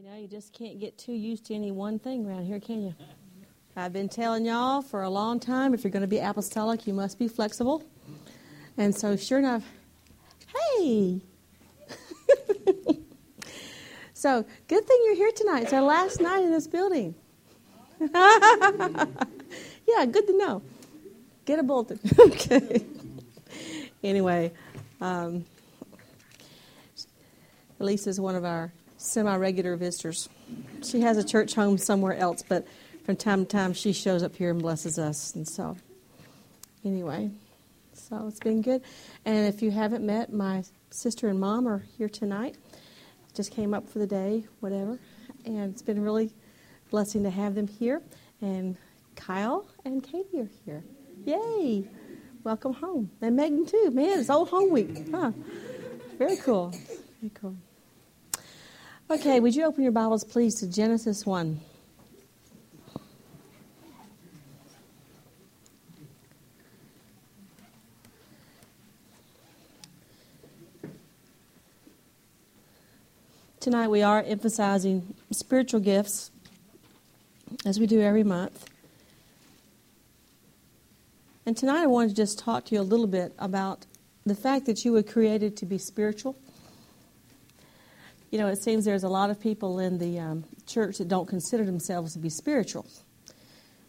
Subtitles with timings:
[0.00, 2.82] You know, you just can't get too used to any one thing around here, can
[2.82, 2.94] you?
[3.76, 6.94] I've been telling y'all for a long time if you're going to be apostolic, you
[6.94, 7.84] must be flexible.
[8.78, 9.62] And so, sure enough,
[10.78, 11.20] hey!
[14.14, 15.64] so, good thing you're here tonight.
[15.64, 17.14] It's our last night in this building.
[18.00, 18.08] yeah,
[20.10, 20.62] good to know.
[21.44, 22.00] Get a bulletin.
[22.18, 22.86] okay.
[24.02, 24.50] Anyway,
[25.02, 25.44] um,
[27.78, 30.28] Elisa's one of our semi regular visitors.
[30.82, 32.66] She has a church home somewhere else, but
[33.04, 35.34] from time to time she shows up here and blesses us.
[35.34, 35.76] And so,
[36.84, 37.30] anyway,
[37.94, 38.82] so it's been good.
[39.24, 42.56] And if you haven't met, my sister and mom are here tonight.
[43.34, 44.98] Just came up for the day, whatever.
[45.46, 46.32] And it's been really
[46.90, 48.02] blessing to have them here.
[48.42, 48.76] And
[49.16, 50.84] Kyle and Katie are here.
[51.24, 51.88] Yay!
[52.44, 53.10] Welcome home.
[53.20, 53.90] And Megan, too.
[53.92, 55.08] Man, it's old home week.
[55.10, 55.32] Huh?
[56.18, 56.74] Very cool.
[57.20, 57.56] Very cool.
[59.10, 61.60] Okay, would you open your Bibles, please, to Genesis 1?
[73.58, 76.30] Tonight we are emphasizing spiritual gifts
[77.66, 78.70] as we do every month.
[81.44, 83.86] And tonight I wanted to just talk to you a little bit about
[84.24, 86.36] the fact that you were created to be spiritual
[88.30, 91.26] you know, it seems there's a lot of people in the um, church that don't
[91.26, 92.86] consider themselves to be spiritual.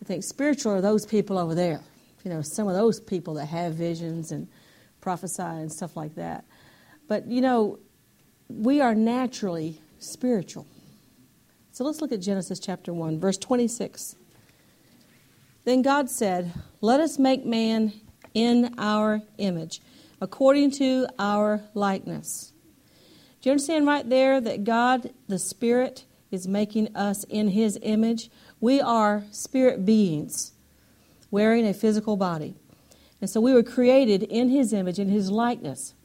[0.01, 1.79] I think spiritual are those people over there.
[2.23, 4.47] You know, some of those people that have visions and
[4.99, 6.43] prophesy and stuff like that.
[7.07, 7.79] But, you know,
[8.49, 10.65] we are naturally spiritual.
[11.71, 14.15] So let's look at Genesis chapter 1, verse 26.
[15.63, 17.93] Then God said, Let us make man
[18.33, 19.81] in our image,
[20.19, 22.51] according to our likeness.
[23.41, 28.29] Do you understand right there that God, the Spirit, is making us in His image?
[28.59, 30.51] We are spirit beings
[31.31, 32.53] wearing a physical body.
[33.19, 35.95] And so we were created in His image, in His likeness.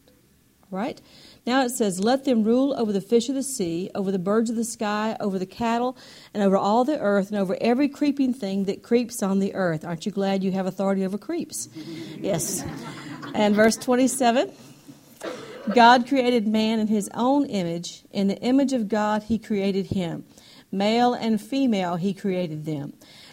[0.71, 1.00] Right?
[1.47, 4.49] Now it says, Let them rule over the fish of the sea, over the birds
[4.49, 5.97] of the sky, over the cattle,
[6.32, 9.84] and over all the earth, and over every creeping thing that creeps on the earth.
[9.84, 11.69] Aren't you glad you have authority over creeps?
[12.19, 12.65] yes.
[13.34, 14.50] And verse 27
[15.75, 18.04] God created man in his own image.
[18.12, 20.25] In the image of God, he created him.
[20.72, 22.93] Male and female, he created them.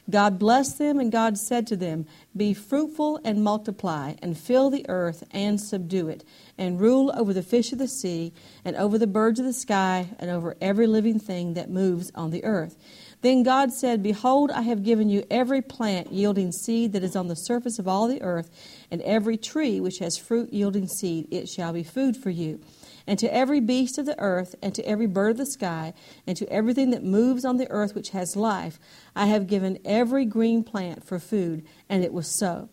[0.10, 2.06] God blessed them, and God said to them,
[2.36, 6.26] Be fruitful and multiply, and fill the earth and subdue it,
[6.58, 8.34] and rule over the fish of the sea,
[8.66, 12.32] and over the birds of the sky, and over every living thing that moves on
[12.32, 12.76] the earth.
[13.24, 17.30] Then God said, Behold, I have given you every plant yielding seed that is on
[17.30, 18.50] the surface of all the earth,
[18.92, 22.60] and every tree which has fruit yielding seed, it shall be food for you.
[23.08, 25.94] And to every beast of the earth, and to every bird of the sky,
[26.28, 28.78] and to everything that moves on the earth which has life,
[29.16, 31.64] I have given every green plant for food.
[31.88, 32.68] And it was so.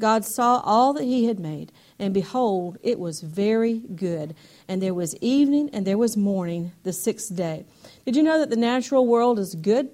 [0.00, 4.34] God saw all that he had made, and behold, it was very good.
[4.66, 7.64] And there was evening and there was morning the sixth day.
[8.04, 9.90] Did you know that the natural world is good?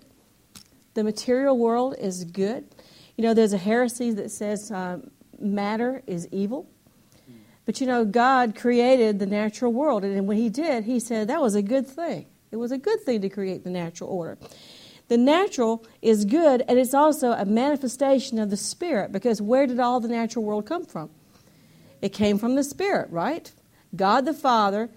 [0.95, 2.67] The material world is good.
[3.17, 5.01] You know, there's a heresy that says uh,
[5.39, 6.69] matter is evil.
[7.67, 11.41] But you know, God created the natural world, and when He did, He said that
[11.41, 12.27] was a good thing.
[12.51, 14.39] It was a good thing to create the natural order.
[15.11, 19.81] The natural is good, and it's also a manifestation of the Spirit, because where did
[19.81, 21.11] all the natural world come from?
[22.01, 23.51] It came from the Spirit, right?
[23.97, 24.89] God the Father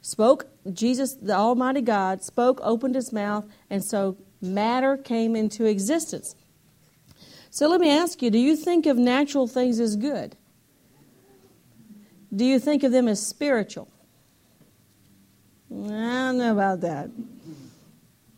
[0.00, 6.34] spoke, Jesus, the Almighty God, spoke, opened his mouth, and so matter came into existence.
[7.48, 10.34] So let me ask you do you think of natural things as good?
[12.34, 13.86] Do you think of them as spiritual?
[15.70, 17.10] I don't know about that.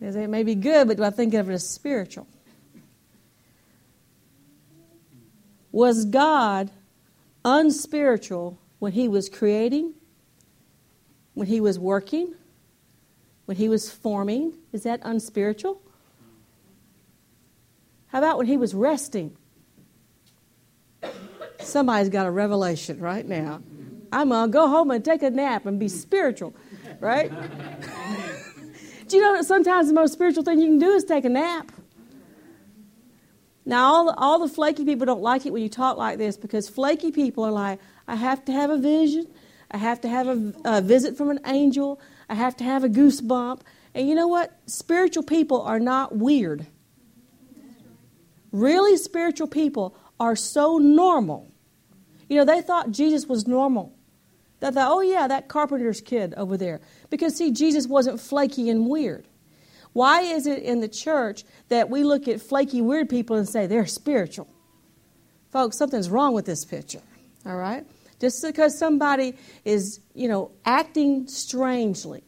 [0.01, 2.27] It may be good, but do I think of it as spiritual?
[5.73, 6.71] Was God
[7.45, 9.95] unspiritual when He was creating?
[11.37, 12.35] when he was working,
[13.45, 15.79] when he was forming, is that unspiritual?
[18.07, 19.37] How about when he was resting?
[21.61, 23.61] Somebody's got a revelation right now.
[24.11, 26.55] I'm going to go home and take a nap and be spiritual,
[27.01, 27.31] right?
[29.09, 31.29] do you know that sometimes the most spiritual thing you can do is take a
[31.29, 31.71] nap?
[33.65, 36.37] Now, all the, all the flaky people don't like it when you talk like this
[36.37, 39.27] because flaky people are like, I have to have a vision.
[39.71, 42.01] I have to have a, a visit from an angel.
[42.29, 43.63] I have to have a goosebump.
[43.93, 44.57] And you know what?
[44.67, 46.67] Spiritual people are not weird.
[48.53, 51.53] Really spiritual people are so normal.
[52.29, 53.96] You know, they thought Jesus was normal.
[54.61, 56.81] They thought, oh, yeah, that carpenter's kid over there.
[57.11, 59.27] Because, see, Jesus wasn't flaky and weird.
[59.93, 63.67] Why is it in the church that we look at flaky, weird people and say
[63.67, 64.49] they're spiritual?
[65.51, 67.01] Folks, something's wrong with this picture,
[67.47, 67.87] all right?
[68.21, 72.25] Just because somebody is, you know, acting strangely.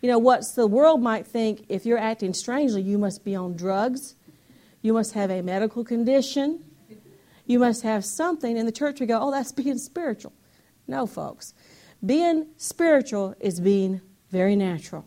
[0.00, 3.56] You know, what the world might think if you're acting strangely, you must be on
[3.56, 4.14] drugs,
[4.82, 6.64] you must have a medical condition,
[7.46, 8.56] you must have something.
[8.56, 10.32] In the church, we go, oh, that's being spiritual.
[10.86, 11.54] No, folks.
[12.04, 14.00] Being spiritual is being
[14.30, 15.06] very natural.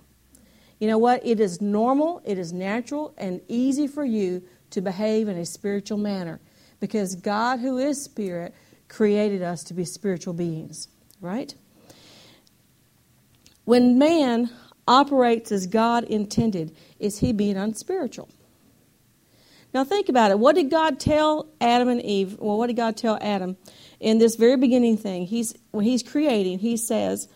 [0.80, 1.26] You know what?
[1.26, 5.98] It is normal, it is natural, and easy for you to behave in a spiritual
[5.98, 6.40] manner
[6.80, 8.54] because God, who is spirit,
[8.88, 10.88] created us to be spiritual beings,
[11.20, 11.54] right?
[13.66, 14.50] When man
[14.88, 18.30] operates as God intended, is he being unspiritual?
[19.74, 20.40] Now think about it.
[20.40, 22.38] What did God tell Adam and Eve?
[22.40, 23.58] Well, what did God tell Adam
[24.00, 25.26] in this very beginning thing?
[25.26, 27.28] He's when he's creating, he says,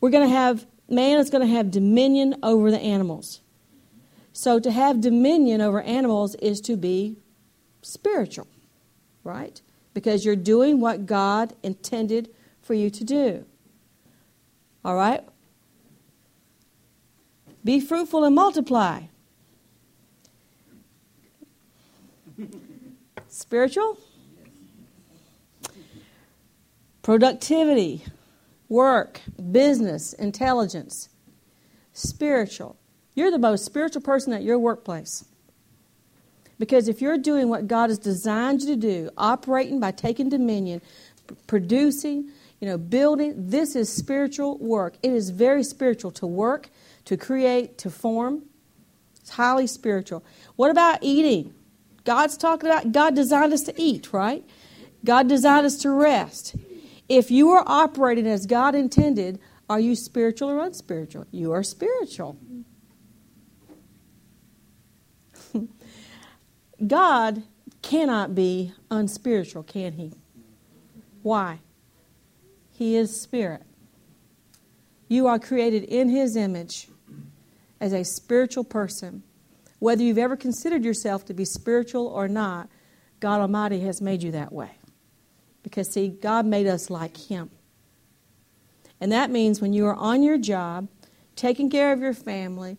[0.00, 3.40] "We're going to have man is going to have dominion over the animals."
[4.32, 7.16] So to have dominion over animals is to be
[7.82, 8.46] spiritual,
[9.24, 9.60] right?
[9.92, 12.30] Because you're doing what God intended
[12.62, 13.44] for you to do.
[14.84, 15.22] All right?
[17.64, 19.02] Be fruitful and multiply.
[23.28, 23.98] Spiritual?
[27.02, 28.04] Productivity,
[28.68, 29.20] work,
[29.50, 31.08] business, intelligence.
[31.92, 32.76] Spiritual.
[33.14, 35.24] You're the most spiritual person at your workplace.
[36.58, 40.82] Because if you're doing what God has designed you to do, operating by taking dominion,
[41.46, 42.30] producing,
[42.60, 44.94] you know, building, this is spiritual work.
[45.02, 46.68] It is very spiritual to work,
[47.06, 48.42] to create, to form.
[49.20, 50.22] It's highly spiritual.
[50.56, 51.54] What about eating?
[52.04, 54.44] God's talking about God designed us to eat, right?
[55.04, 56.56] God designed us to rest.
[57.10, 61.26] If you are operating as God intended, are you spiritual or unspiritual?
[61.32, 62.38] You are spiritual.
[66.86, 67.42] God
[67.82, 70.12] cannot be unspiritual, can he?
[71.22, 71.58] Why?
[72.70, 73.64] He is spirit.
[75.08, 76.86] You are created in his image
[77.80, 79.24] as a spiritual person.
[79.80, 82.68] Whether you've ever considered yourself to be spiritual or not,
[83.18, 84.79] God Almighty has made you that way.
[85.62, 87.50] Because, see, God made us like Him.
[89.00, 90.88] And that means when you are on your job,
[91.36, 92.76] taking care of your family,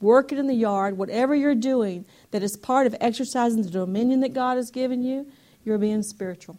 [0.00, 4.32] working in the yard, whatever you're doing that is part of exercising the dominion that
[4.32, 5.26] God has given you,
[5.64, 6.58] you're being spiritual.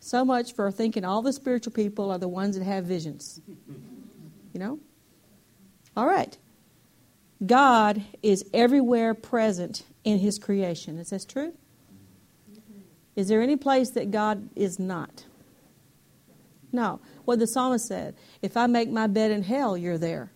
[0.00, 3.40] So much for thinking all the spiritual people are the ones that have visions.
[4.52, 4.80] You know?
[5.96, 6.36] All right.
[7.44, 10.98] God is everywhere present in His creation.
[10.98, 11.54] Is this true?
[13.14, 15.26] Is there any place that God is not?
[16.72, 17.00] No.
[17.24, 20.32] What the psalmist said if I make my bed in hell, you're there.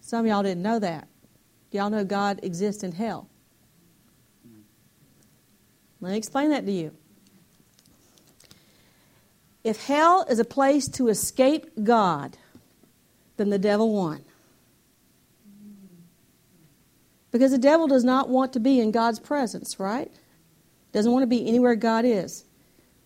[0.00, 1.08] Some of y'all didn't know that.
[1.70, 3.28] Y'all know God exists in hell.
[6.00, 6.92] Let me explain that to you.
[9.64, 12.38] If hell is a place to escape God,
[13.36, 14.24] then the devil won.
[17.30, 20.10] Because the devil does not want to be in God's presence, right?
[20.92, 22.44] Doesn't want to be anywhere God is.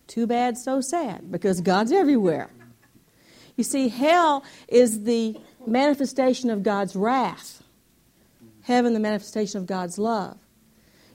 [0.06, 2.50] Too bad, so sad, because God's everywhere.
[3.56, 5.36] You see, hell is the
[5.66, 7.62] manifestation of God's wrath,
[8.62, 10.38] heaven, the manifestation of God's love.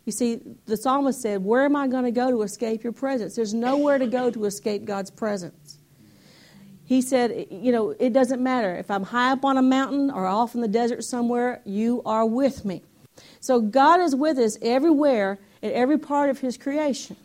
[0.06, 3.36] You see, the psalmist said, Where am I going to go to escape your presence?
[3.36, 5.80] There's nowhere to go to escape God's presence.
[6.86, 8.76] He said, You know, it doesn't matter.
[8.76, 12.26] If I'm high up on a mountain or off in the desert somewhere, you are
[12.26, 12.84] with me.
[13.42, 17.16] So God is with us everywhere in every part of His creation.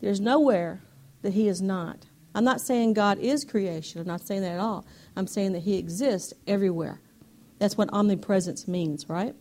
[0.00, 0.82] There's nowhere
[1.22, 2.06] that He is not.
[2.34, 4.00] I'm not saying God is creation.
[4.00, 4.84] I'm not saying that at all.
[5.16, 7.00] I'm saying that He exists everywhere.
[7.58, 9.34] That's what omnipresence means, right?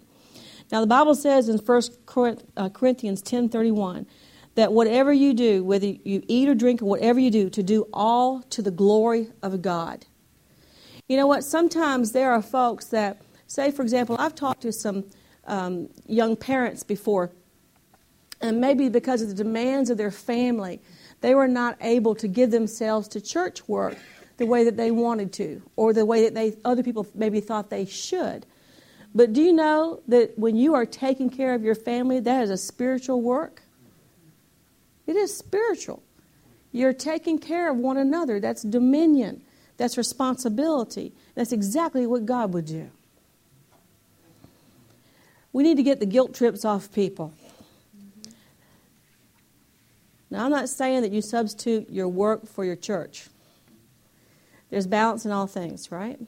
[0.72, 4.06] Now the Bible says in 1 uh, Corinthians 10:31
[4.56, 7.88] that whatever you do, whether you eat or drink or whatever you do, to do
[7.94, 10.06] all to the glory of God.
[11.08, 11.44] You know what?
[11.44, 13.22] Sometimes there are folks that,
[13.54, 15.06] say, for example, I've talked to some
[15.46, 17.32] um, young parents before,
[18.42, 20.82] and maybe because of the demands of their family,
[21.22, 23.96] they were not able to give themselves to church work
[24.38, 27.70] the way that they wanted to, or the way that they other people maybe thought
[27.70, 28.48] they should.
[29.14, 32.50] But do you know that when you are taking care of your family, that is
[32.50, 33.62] a spiritual work?
[35.06, 36.02] It is spiritual.
[36.72, 38.40] You're taking care of one another.
[38.40, 39.44] That's dominion.
[39.78, 41.14] That's responsibility.
[41.36, 42.90] That's exactly what God would do.
[45.54, 47.34] We need to get the guilt trips off people.
[50.30, 53.28] Now, I'm not saying that you substitute your work for your church.
[54.72, 56.20] There's balance in all things, right?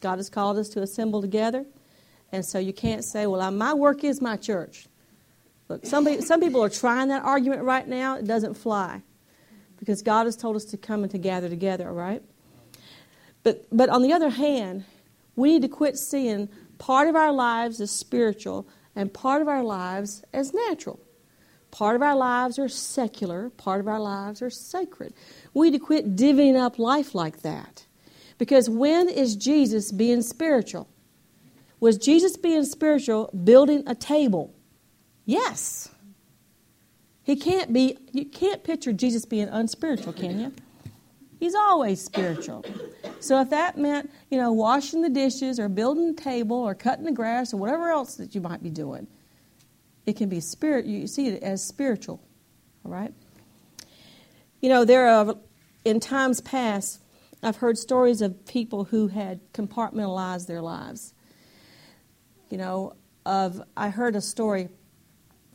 [0.00, 1.64] God has called us to assemble together.
[2.30, 4.86] And so you can't say, well, my work is my church.
[5.68, 8.16] Look, some, some people are trying that argument right now.
[8.16, 9.00] It doesn't fly
[9.78, 12.22] because God has told us to come and to gather together, right?
[13.42, 14.84] But, but on the other hand,
[15.36, 19.62] we need to quit seeing part of our lives is spiritual and part of our
[19.62, 21.00] lives as natural.
[21.70, 25.12] Part of our lives are secular, part of our lives are sacred.
[25.52, 27.84] We need to quit divvying up life like that.
[28.38, 30.88] Because when is Jesus being spiritual?
[31.80, 34.54] Was Jesus being spiritual building a table?
[35.26, 35.90] Yes.
[37.22, 40.52] He can't be, you can't picture Jesus being unspiritual, can you?
[41.38, 42.64] He's always spiritual.
[43.20, 47.04] So if that meant, you know, washing the dishes or building a table or cutting
[47.04, 49.06] the grass or whatever else that you might be doing,
[50.04, 50.84] it can be spirit.
[50.86, 52.20] You see it as spiritual.
[52.84, 53.12] All right.
[54.60, 55.36] You know, there are
[55.84, 57.00] in times past,
[57.42, 61.14] I've heard stories of people who had compartmentalized their lives.
[62.50, 64.70] You know, of I heard a story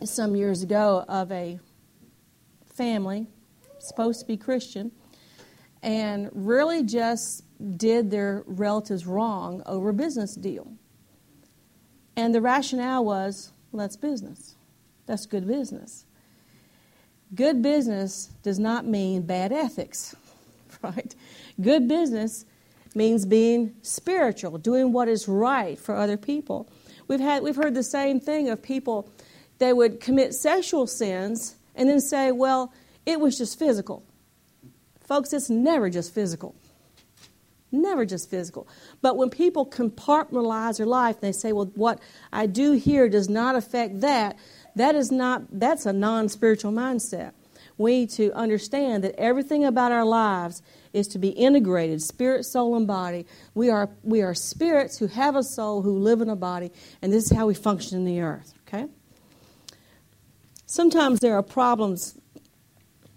[0.05, 1.59] some years ago of a
[2.73, 3.27] family
[3.79, 4.91] supposed to be Christian
[5.83, 7.43] and really just
[7.77, 10.71] did their relatives wrong over a business deal.
[12.15, 14.55] And the rationale was, well, that's business.
[15.05, 16.05] That's good business.
[17.35, 20.15] Good business does not mean bad ethics,
[20.81, 21.13] right?
[21.59, 22.45] Good business
[22.95, 26.69] means being spiritual, doing what is right for other people.
[27.07, 29.09] We've had we've heard the same thing of people
[29.57, 32.71] they would commit sexual sins and then say, "Well,
[33.05, 34.03] it was just physical."
[35.03, 36.55] Folks, it's never just physical.
[37.71, 38.67] Never just physical.
[39.01, 41.99] But when people compartmentalize their life, they say, well, what
[42.31, 44.37] I do here does not affect that,
[44.75, 47.33] that is not, that's a non spiritual mindset.
[47.77, 50.61] We need to understand that everything about our lives
[50.93, 53.25] is to be integrated spirit, soul, and body.
[53.55, 57.11] We are, we are spirits who have a soul, who live in a body, and
[57.11, 58.87] this is how we function in the earth, okay?
[60.67, 62.19] Sometimes there are problems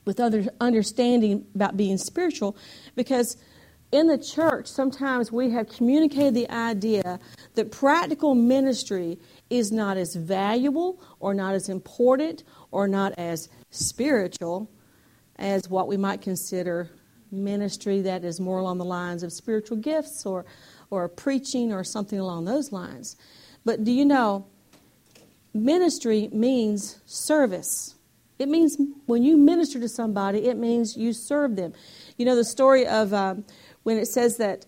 [0.07, 2.57] with other understanding about being spiritual
[2.95, 3.37] because
[3.93, 7.21] in the church sometimes we have communicated the idea
[7.55, 9.19] that practical ministry
[9.51, 14.71] is not as valuable or not as important or not as spiritual
[15.37, 16.89] as what we might consider
[17.31, 20.47] ministry that is more along the lines of spiritual gifts or
[20.89, 23.17] or preaching or something along those lines.
[23.65, 24.47] But do you know
[25.57, 27.96] ministry means service.
[28.39, 28.77] It means
[29.07, 31.73] when you minister to somebody, it means you serve them.
[32.19, 33.45] You know the story of um,
[33.83, 34.67] when it says that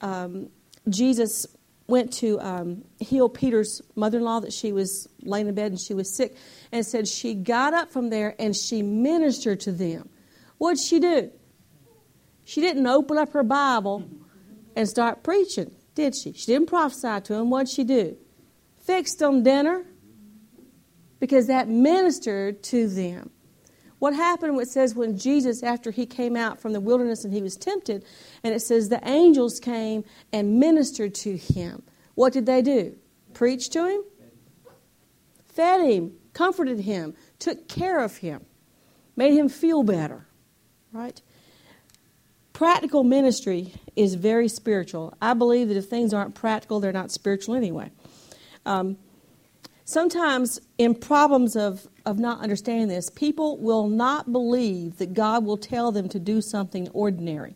[0.00, 0.48] um,
[0.88, 1.46] Jesus
[1.86, 5.80] went to um, heal Peter's mother in law, that she was laying in bed and
[5.80, 6.36] she was sick,
[6.72, 10.08] and said she got up from there and she ministered to them.
[10.58, 11.30] What did she do?
[12.44, 14.04] She didn't open up her Bible
[14.74, 16.32] and start preaching, did she?
[16.32, 17.50] She didn't prophesy to them.
[17.50, 18.16] What did she do?
[18.80, 19.84] Fixed them dinner
[21.20, 23.30] because that ministered to them.
[23.98, 27.40] What happened, it says, when Jesus, after he came out from the wilderness and he
[27.40, 28.04] was tempted,
[28.42, 31.82] and it says the angels came and ministered to him.
[32.14, 32.96] What did they do?
[33.32, 34.02] Preach to him?
[35.46, 38.44] Fed him, comforted him, took care of him,
[39.16, 40.26] made him feel better,
[40.92, 41.22] right?
[42.52, 45.16] Practical ministry is very spiritual.
[45.22, 47.90] I believe that if things aren't practical, they're not spiritual anyway.
[48.66, 48.98] Um,
[49.86, 55.58] Sometimes, in problems of, of not understanding this, people will not believe that God will
[55.58, 57.54] tell them to do something ordinary.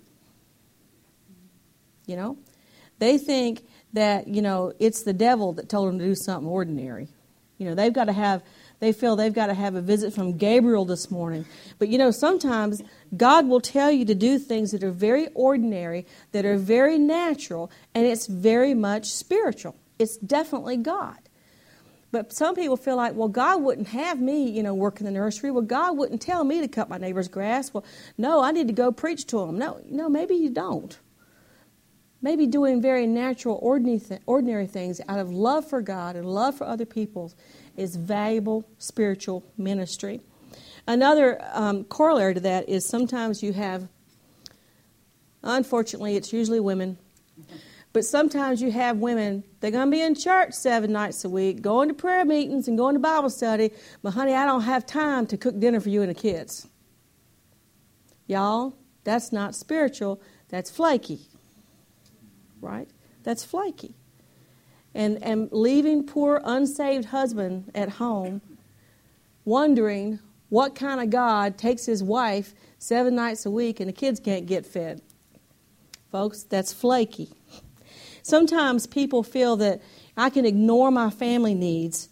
[2.07, 2.39] You know?
[2.99, 3.63] They think
[3.95, 7.09] that, you know, it's the devil that told them to do something ordinary.
[7.57, 8.43] You know, they've got to have,
[8.79, 11.47] they feel they've got to have a visit from Gabriel this morning.
[11.79, 12.83] But, you know, sometimes
[13.17, 17.71] God will tell you to do things that are very ordinary, that are very natural,
[17.95, 19.77] and it's very much spiritual.
[19.99, 21.17] It's definitely God.
[22.11, 25.13] But some people feel like, well, God wouldn't have me, you know, work in the
[25.13, 25.51] nursery.
[25.51, 27.73] Well, God wouldn't tell me to cut my neighbor's grass.
[27.75, 27.85] Well,
[28.17, 29.59] no, I need to go preach to them.
[29.59, 30.99] No, no, maybe you don't.
[32.21, 36.87] Maybe doing very natural, ordinary, things out of love for God and love for other
[36.87, 37.33] people
[37.77, 40.21] is valuable spiritual ministry.
[40.87, 43.87] Another um, corollary to that is sometimes you have,
[45.45, 46.97] unfortunately, it's usually women
[47.99, 51.61] but sometimes you have women, they're going to be in church seven nights a week,
[51.61, 53.73] going to prayer meetings and going to Bible study,
[54.05, 56.69] but honey, I don't have time to cook dinner for you and the kids.
[58.29, 61.23] Y'all, that's not spiritual, that's flaky.
[62.61, 62.89] Right?
[63.25, 63.97] That's flaky.
[64.95, 68.41] And, and leaving poor unsaved husband at home
[69.45, 74.21] wondering what kind of God takes his wife seven nights a week and the kids
[74.21, 75.03] can't get fed.
[76.13, 76.45] folks.
[76.45, 77.33] That's flaky.
[78.29, 79.81] Sometimes people feel that
[80.15, 82.11] I can ignore my family needs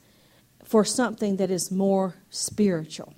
[0.65, 3.13] for something that is more spiritual.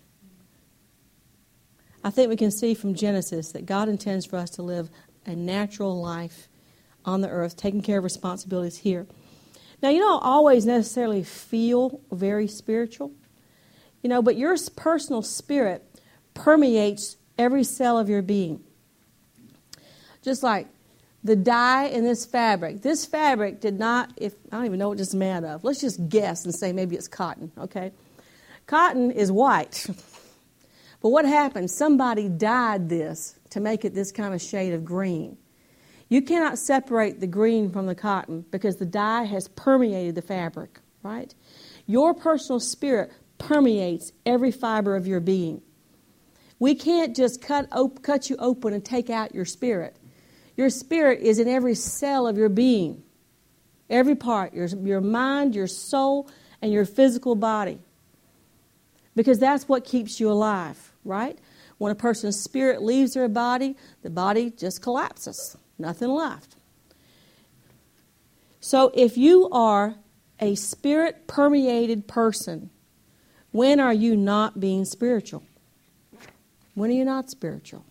[2.03, 4.91] I think we can see from Genesis that God intends for us to live
[5.25, 6.49] a natural life
[7.05, 9.07] on the earth, taking care of responsibilities here.
[9.81, 13.13] Now, you don't always necessarily feel very spiritual,
[14.03, 15.85] you know, but your personal spirit
[16.35, 18.65] permeates every cell of your being.
[20.21, 20.67] Just like
[21.29, 22.81] the dye in this fabric.
[22.81, 25.63] This fabric did not, if I don't even know what is made of.
[25.63, 27.93] Let's just guess and say maybe it's cotton, okay?
[28.67, 29.87] Cotton is white.
[31.03, 31.71] but what happened?
[31.71, 35.37] Somebody dyed this to make it this kind of shade of green.
[36.09, 40.81] You cannot separate the green from the cotton because the dye has permeated the fabric,
[41.03, 41.35] right?
[41.87, 45.61] Your personal spirit permeates every fiber of your being.
[46.59, 49.98] We can't just cut, op- cut you open and take out your spirit.
[50.59, 53.05] Your spirit is in every cell of your being,
[53.89, 56.29] every part your, your mind, your soul,
[56.61, 57.79] and your physical body.
[59.15, 61.39] Because that's what keeps you alive, right?
[61.79, 66.57] When a person's spirit leaves their body, the body just collapses, nothing left.
[68.59, 69.95] So if you are
[70.41, 72.71] a spirit permeated person,
[73.53, 75.45] when are you not being spiritual?
[76.75, 77.85] When are you not spiritual?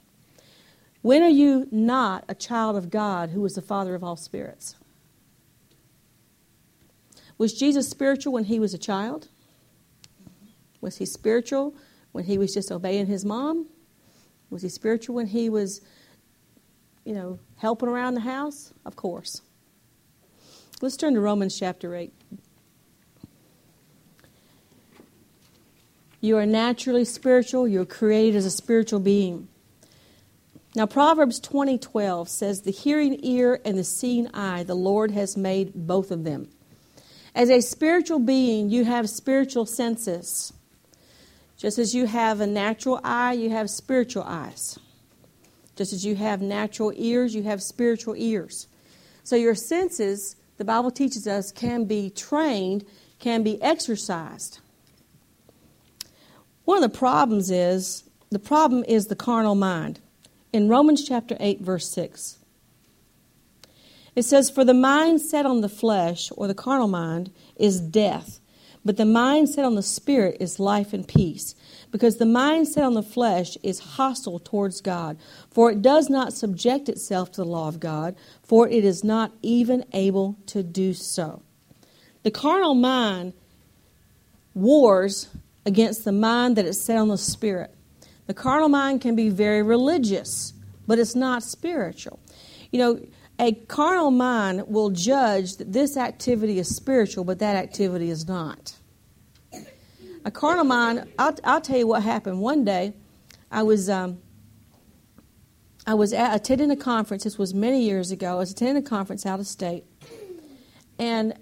[1.01, 4.75] When are you not a child of God who is the Father of all spirits?
[7.37, 9.27] Was Jesus spiritual when he was a child?
[10.81, 11.75] Was he spiritual
[12.11, 13.67] when he was just obeying his mom?
[14.49, 15.81] Was he spiritual when he was,
[17.05, 18.73] you know, helping around the house?
[18.85, 19.41] Of course.
[20.81, 22.13] Let's turn to Romans chapter 8.
[26.21, 27.67] You are naturally spiritual.
[27.67, 29.47] You're created as a spiritual being.
[30.75, 35.71] Now Proverbs 20:12 says the hearing ear and the seeing eye the Lord has made
[35.73, 36.49] both of them.
[37.33, 40.53] As a spiritual being, you have spiritual senses.
[41.57, 44.77] Just as you have a natural eye, you have spiritual eyes.
[45.75, 48.67] Just as you have natural ears, you have spiritual ears.
[49.23, 52.85] So your senses, the Bible teaches us, can be trained,
[53.19, 54.59] can be exercised.
[56.65, 59.99] One of the problems is the problem is the carnal mind
[60.53, 62.39] in Romans chapter 8, verse 6.
[64.15, 68.39] It says, For the mind set on the flesh, or the carnal mind, is death,
[68.83, 71.53] but the mind set on the spirit is life and peace.
[71.91, 75.17] Because the mind set on the flesh is hostile towards God,
[75.51, 79.33] for it does not subject itself to the law of God, for it is not
[79.41, 81.43] even able to do so.
[82.23, 83.33] The carnal mind
[84.53, 85.29] wars
[85.65, 87.73] against the mind that is set on the spirit.
[88.27, 90.53] The carnal mind can be very religious,
[90.85, 92.19] but it's not spiritual.
[92.71, 92.99] You know,
[93.39, 98.75] a carnal mind will judge that this activity is spiritual, but that activity is not.
[100.25, 102.41] A carnal mind, I'll, I'll tell you what happened.
[102.41, 102.93] One day,
[103.49, 103.89] I was.
[103.89, 104.19] Um,
[105.85, 107.23] I was at, attending a conference.
[107.23, 108.33] This was many years ago.
[108.33, 109.85] I was attending a conference out of state,
[110.99, 111.33] and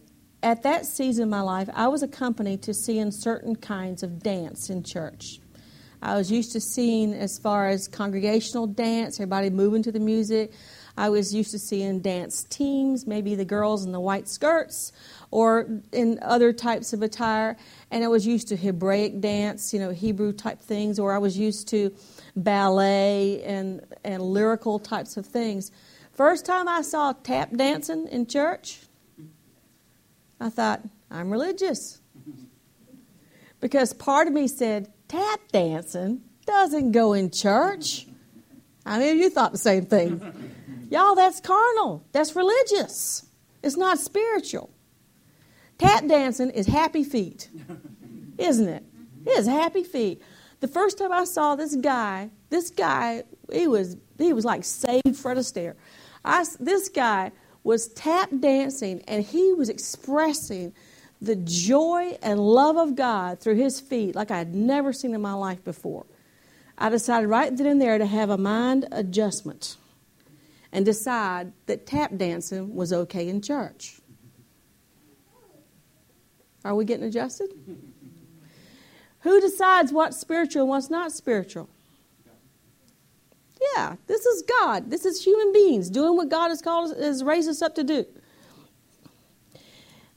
[0.44, 4.70] at that season of my life, I was accompanied to seeing certain kinds of dance
[4.70, 5.40] in church.
[6.06, 10.52] I was used to seeing as far as congregational dance, everybody moving to the music.
[10.96, 14.92] I was used to seeing dance teams, maybe the girls in the white skirts
[15.32, 17.58] or in other types of attire.
[17.90, 21.40] And I was used to Hebraic dance, you know, Hebrew type things, or I was
[21.40, 21.92] used to
[22.36, 25.72] ballet and, and lyrical types of things.
[26.12, 28.82] First time I saw tap dancing in church,
[30.40, 32.00] I thought, I'm religious.
[33.62, 38.08] Because part of me said, tap dancing doesn't go in church.
[38.86, 40.22] I mean, you thought the same thing.
[40.92, 42.06] Y'all, that's carnal.
[42.12, 43.26] That's religious.
[43.64, 44.70] It's not spiritual.
[45.78, 47.50] Tap dancing is happy feet,
[48.38, 48.84] isn't it?
[49.26, 50.22] It is happy feet.
[50.60, 55.16] The first time I saw this guy, this guy, he was he was like saved
[55.16, 55.76] Fred Astaire.
[56.24, 57.32] I, this guy
[57.64, 60.74] was tap dancing and he was expressing
[61.22, 65.22] the joy and love of God through his feet like I had never seen in
[65.22, 66.06] my life before.
[66.78, 69.78] I decided right then and there to have a mind adjustment
[70.72, 74.02] and decide that tap dancing was okay in church.
[76.66, 77.50] Are we getting adjusted?
[79.22, 81.70] Who decides what's spiritual and what's not spiritual?
[83.76, 84.90] Yeah, this is God.
[84.90, 88.06] This is human beings doing what God has called has raised us up to do.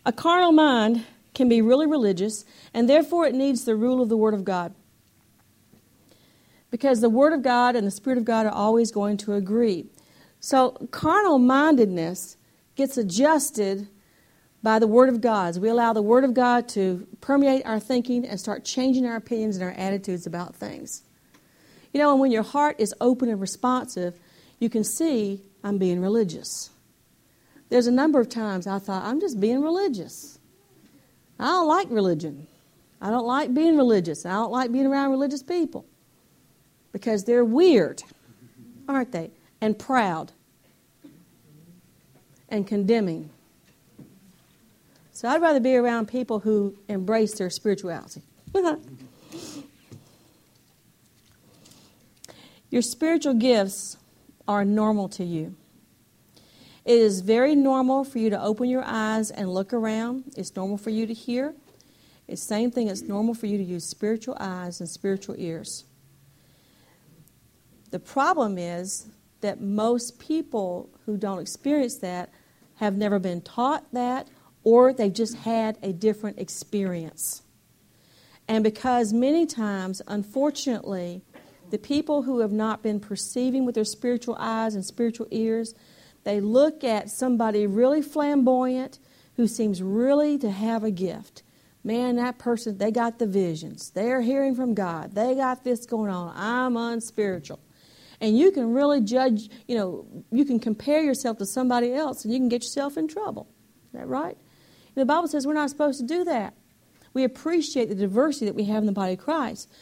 [0.08, 4.16] A carnal mind can be really religious, and therefore it needs the rule of the
[4.16, 4.74] Word of God.
[6.70, 9.84] Because the Word of God and the Spirit of God are always going to agree.
[10.40, 12.38] So, carnal mindedness
[12.74, 13.86] gets adjusted
[14.62, 15.48] by the Word of God.
[15.48, 19.16] As we allow the Word of God to permeate our thinking and start changing our
[19.16, 21.02] opinions and our attitudes about things.
[21.92, 24.18] You know, and when your heart is open and responsive,
[24.58, 26.70] you can see I'm being religious.
[27.68, 30.38] There's a number of times I thought, I'm just being religious.
[31.38, 32.46] I don't like religion.
[33.00, 34.26] I don't like being religious.
[34.26, 35.84] I don't like being around religious people
[36.92, 38.02] because they're weird,
[38.88, 39.30] aren't they?
[39.60, 40.32] And proud
[42.48, 43.30] and condemning.
[45.12, 48.22] So I'd rather be around people who embrace their spirituality.
[52.70, 53.96] Your spiritual gifts
[54.46, 55.54] are normal to you.
[56.88, 60.24] It is very normal for you to open your eyes and look around.
[60.38, 61.54] It's normal for you to hear.
[62.26, 65.84] It's same thing, it's normal for you to use spiritual eyes and spiritual ears.
[67.90, 69.06] The problem is
[69.42, 72.30] that most people who don't experience that
[72.76, 74.28] have never been taught that
[74.64, 77.42] or they've just had a different experience.
[78.48, 81.20] And because many times, unfortunately,
[81.68, 85.74] the people who have not been perceiving with their spiritual eyes and spiritual ears
[86.28, 88.98] they look at somebody really flamboyant
[89.36, 91.42] who seems really to have a gift.
[91.82, 93.88] Man, that person, they got the visions.
[93.88, 95.14] They're hearing from God.
[95.14, 96.34] They got this going on.
[96.36, 97.60] I'm unspiritual.
[98.20, 102.34] And you can really judge, you know, you can compare yourself to somebody else and
[102.34, 103.48] you can get yourself in trouble.
[103.86, 104.36] Is that right?
[104.96, 106.52] The Bible says we're not supposed to do that.
[107.14, 109.72] We appreciate the diversity that we have in the body of Christ.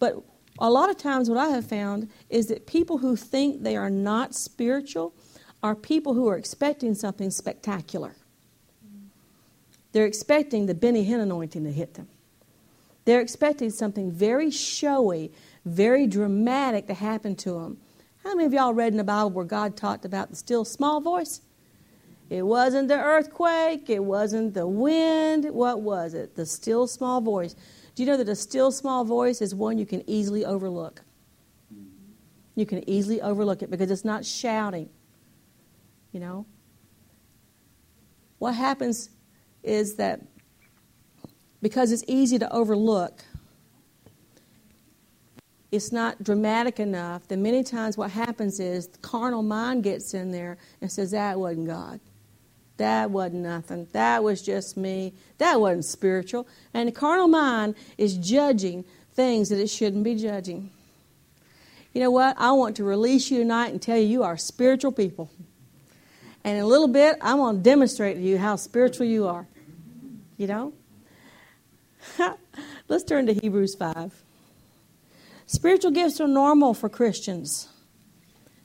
[0.00, 0.16] But
[0.58, 3.90] a lot of times, what I have found is that people who think they are
[3.90, 5.14] not spiritual
[5.62, 8.16] are people who are expecting something spectacular.
[9.92, 12.08] They're expecting the Benny Hinn anointing to hit them.
[13.04, 15.32] They're expecting something very showy,
[15.64, 17.78] very dramatic to happen to them.
[18.22, 21.00] How many of y'all read in the Bible where God talked about the still small
[21.00, 21.40] voice?
[22.30, 25.44] It wasn't the earthquake, it wasn't the wind.
[25.50, 26.34] What was it?
[26.34, 27.54] The still small voice.
[27.94, 31.02] Do you know that a still small voice is one you can easily overlook?
[32.54, 34.88] You can easily overlook it because it's not shouting.
[36.12, 36.46] You know?
[38.38, 39.10] What happens
[39.62, 40.20] is that
[41.62, 43.24] because it's easy to overlook,
[45.70, 50.30] it's not dramatic enough, then many times what happens is the carnal mind gets in
[50.30, 52.00] there and says, That wasn't God.
[52.76, 53.86] That wasn't nothing.
[53.92, 55.14] That was just me.
[55.38, 56.48] That wasn't spiritual.
[56.74, 60.70] And the carnal mind is judging things that it shouldn't be judging.
[61.92, 62.34] You know what?
[62.38, 65.30] I want to release you tonight and tell you you are spiritual people.
[66.44, 69.46] And in a little bit, I'm going to demonstrate to you how spiritual you are.
[70.36, 70.72] You know?
[72.88, 74.22] Let's turn to Hebrews 5.
[75.46, 77.68] Spiritual gifts are normal for Christians.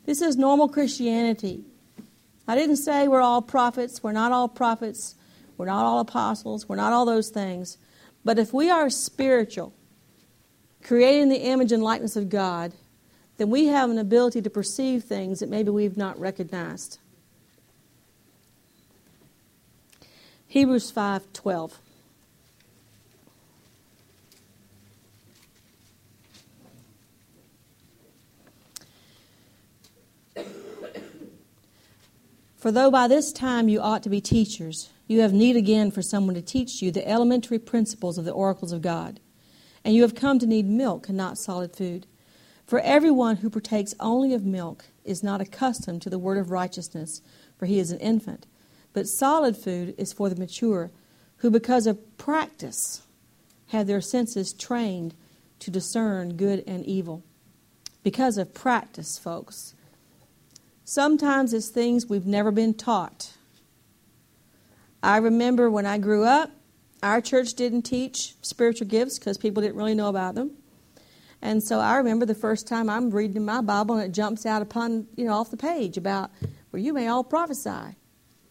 [0.05, 1.65] This is normal Christianity.
[2.47, 4.01] I didn't say we're all prophets.
[4.01, 5.15] We're not all prophets.
[5.57, 6.69] We're not all apostles.
[6.69, 7.77] We're not all those things.
[8.23, 9.73] But if we are spiritual,
[10.81, 12.73] creating the image and likeness of God,
[13.37, 16.99] then we have an ability to perceive things that maybe we've not recognized.
[20.47, 21.79] Hebrews 5:12.
[32.55, 36.01] For though by this time you ought to be teachers, you have need again for
[36.01, 39.19] someone to teach you the elementary principles of the oracles of God.
[39.83, 42.07] And you have come to need milk and not solid food.
[42.65, 47.21] For everyone who partakes only of milk is not accustomed to the word of righteousness,
[47.57, 48.45] for he is an infant.
[48.97, 50.89] But solid food is for the mature,
[51.35, 53.03] who because of practice
[53.67, 55.13] have their senses trained
[55.59, 57.23] to discern good and evil.
[58.01, 59.75] Because of practice, folks.
[60.83, 63.33] Sometimes it's things we've never been taught.
[65.03, 66.49] I remember when I grew up,
[67.03, 70.53] our church didn't teach spiritual gifts because people didn't really know about them.
[71.39, 74.63] And so I remember the first time I'm reading my Bible and it jumps out
[74.63, 76.31] upon, you know, off the page about,
[76.71, 77.95] well, you may all prophesy.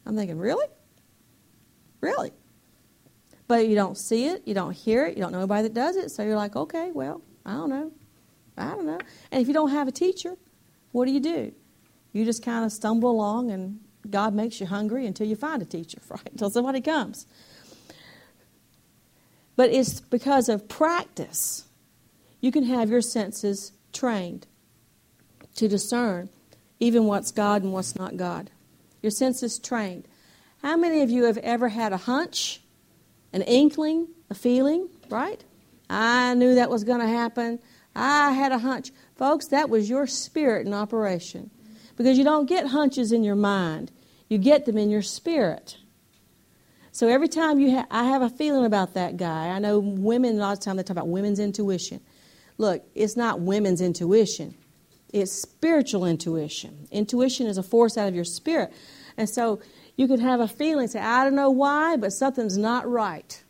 [0.06, 0.66] I'm thinking, really?
[2.00, 2.30] Really?
[3.48, 5.96] But you don't see it, you don't hear it, you don't know anybody that does
[5.96, 7.92] it, so you're like, okay, well, I don't know.
[8.56, 8.98] I don't know.
[9.30, 10.36] And if you don't have a teacher,
[10.92, 11.52] what do you do?
[12.12, 15.64] You just kind of stumble along and God makes you hungry until you find a
[15.64, 16.28] teacher, right?
[16.30, 17.26] Until somebody comes.
[19.56, 21.64] But it's because of practice.
[22.40, 24.46] You can have your senses trained
[25.56, 26.28] to discern
[26.78, 28.50] even what's God and what's not God.
[29.02, 30.06] Your senses trained.
[30.62, 32.60] How many of you have ever had a hunch,
[33.32, 35.44] an inkling, a feeling, right?
[35.88, 37.60] I knew that was going to happen.
[37.94, 38.90] I had a hunch.
[39.16, 41.50] Folks, that was your spirit in operation.
[41.96, 43.90] Because you don't get hunches in your mind,
[44.28, 45.78] you get them in your spirit.
[46.92, 50.36] So every time you ha- I have a feeling about that guy, I know women
[50.36, 52.00] a lot of times they talk about women's intuition.
[52.58, 54.54] Look, it's not women's intuition.
[55.16, 56.88] It's spiritual intuition.
[56.90, 58.72] Intuition is a force out of your spirit.
[59.16, 59.60] And so
[59.96, 63.42] you could have a feeling, say, I don't know why, but something's not right.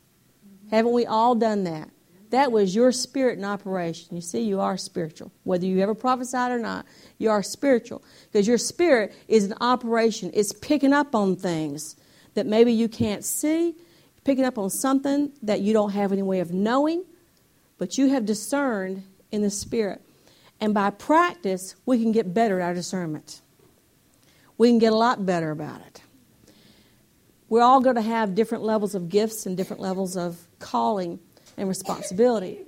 [0.71, 1.91] Haven't we all done that?
[2.31, 4.15] That was your spirit in operation.
[4.15, 5.33] You see, you are spiritual.
[5.43, 6.87] Whether you ever prophesied or not,
[7.19, 8.05] you are spiritual.
[8.31, 11.97] Because your spirit is in operation, it's picking up on things
[12.35, 13.75] that maybe you can't see,
[14.23, 17.05] picking up on something that you don't have any way of knowing,
[17.79, 19.03] but you have discerned
[19.33, 20.03] in the Spirit.
[20.61, 23.43] And by practice, we can get better at our discernment.
[24.59, 26.03] We can get a lot better about it.
[27.49, 31.21] We're all going to have different levels of gifts and different levels of calling
[31.57, 32.61] and responsibility.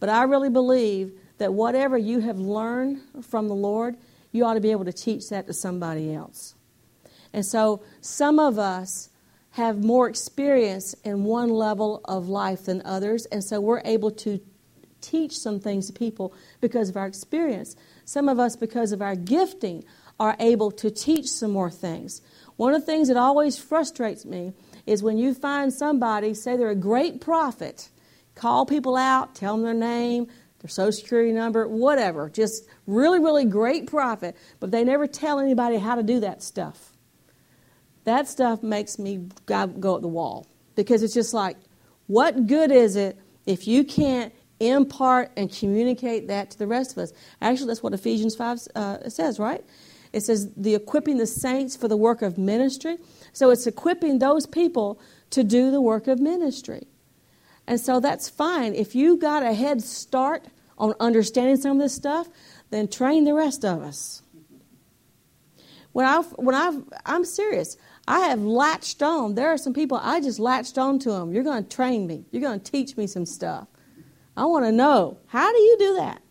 [0.00, 3.96] But I really believe that whatever you have learned from the Lord,
[4.32, 6.54] you ought to be able to teach that to somebody else.
[7.32, 9.10] And so some of us
[9.50, 14.40] have more experience in one level of life than others, and so we're able to
[15.06, 17.76] teach some things to people because of our experience.
[18.04, 19.84] Some of us, because of our gifting,
[20.18, 22.22] are able to teach some more things.
[22.56, 24.52] One of the things that always frustrates me
[24.86, 27.90] is when you find somebody, say they're a great prophet,
[28.34, 30.26] call people out, tell them their name,
[30.60, 35.76] their social security number, whatever, just really, really great prophet, but they never tell anybody
[35.76, 36.92] how to do that stuff
[38.06, 41.56] that stuff makes me go at the wall because it's just like,
[42.06, 46.98] what good is it if you can't impart and communicate that to the rest of
[46.98, 47.12] us?
[47.40, 49.64] Actually, that's what Ephesians 5 uh, says, right?
[50.12, 52.98] It says the equipping the saints for the work of ministry.
[53.32, 56.86] So it's equipping those people to do the work of ministry.
[57.66, 58.74] And so that's fine.
[58.74, 60.46] If you got a head start
[60.78, 62.28] on understanding some of this stuff,
[62.70, 64.22] then train the rest of us.
[65.92, 67.76] When I when I I'm serious.
[68.08, 69.34] I have latched on.
[69.34, 71.32] There are some people I just latched on to them.
[71.32, 72.24] You're going to train me.
[72.30, 73.66] You're going to teach me some stuff.
[74.36, 76.22] I want to know how do you do that?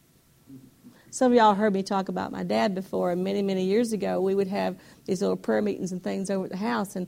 [1.10, 4.20] Some of y'all heard me talk about my dad before, and many, many years ago,
[4.20, 6.96] we would have these little prayer meetings and things over at the house.
[6.96, 7.08] And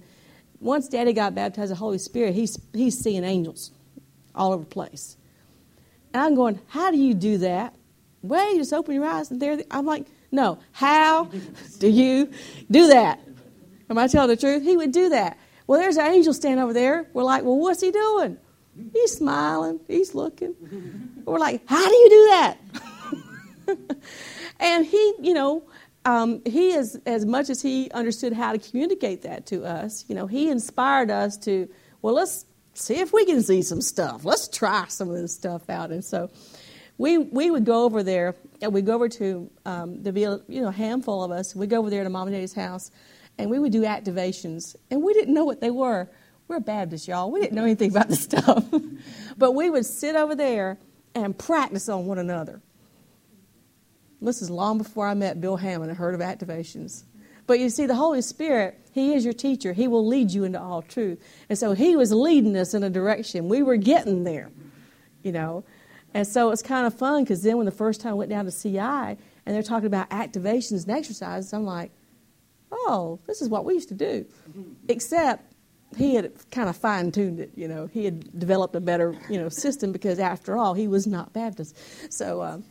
[0.62, 3.72] once Daddy got baptized the Holy Spirit, he's, he's seeing angels
[4.34, 5.18] all over the place.
[6.14, 7.76] And I'm going, How do you do that?
[8.22, 11.30] Well, you just open your eyes, and there, I'm like, No, how
[11.80, 12.32] do you
[12.72, 13.20] do that?
[13.90, 14.64] Am I telling the truth?
[14.64, 15.38] He would do that.
[15.68, 17.08] Well, there's an angel standing over there.
[17.14, 18.38] We're like, well, what's he doing?
[18.94, 19.80] He's smiling.
[19.88, 20.56] He's looking.
[21.26, 22.58] We're like, how do you do that?
[24.60, 25.64] and he, you know,
[26.06, 30.06] um, he is as much as he understood how to communicate that to us.
[30.08, 31.68] You know, he inspired us to,
[32.02, 34.24] well, let's see if we can see some stuff.
[34.24, 35.92] Let's try some of this stuff out.
[35.92, 36.30] And so,
[37.00, 40.72] we we would go over there, and we go over to um, the you know
[40.72, 41.56] handful of us.
[41.56, 42.90] We'd go over there to Mom and Daddy's house
[43.38, 46.10] and we would do activations, and we didn't know what they were.
[46.48, 47.30] We're Baptists, y'all.
[47.30, 48.66] We didn't know anything about this stuff.
[49.38, 50.78] but we would sit over there
[51.14, 52.62] and practice on one another.
[54.22, 57.04] This is long before I met Bill Hamon and heard of activations.
[57.46, 59.74] But you see, the Holy Spirit, He is your teacher.
[59.74, 61.24] He will lead you into all truth.
[61.50, 63.50] And so He was leading us in a direction.
[63.50, 64.50] We were getting there,
[65.24, 65.64] you know.
[66.14, 68.46] And so it's kind of fun because then when the first time I went down
[68.46, 71.92] to CI and they're talking about activations and exercises, I'm like,
[72.72, 74.26] oh, this is what we used to do.
[74.88, 75.54] Except
[75.96, 77.88] he had kind of fine tuned it, you know.
[77.88, 81.78] He had developed a better, you know, system because after all, he was not Baptist.
[82.12, 82.64] So, um,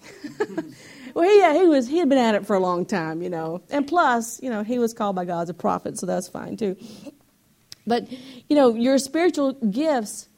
[1.14, 1.88] well, yeah, he was.
[1.88, 3.62] He had been at it for a long time, you know.
[3.70, 6.56] And plus, you know, he was called by God as a prophet, so that's fine
[6.56, 6.76] too.
[7.86, 8.10] But
[8.48, 10.28] you know, your spiritual gifts.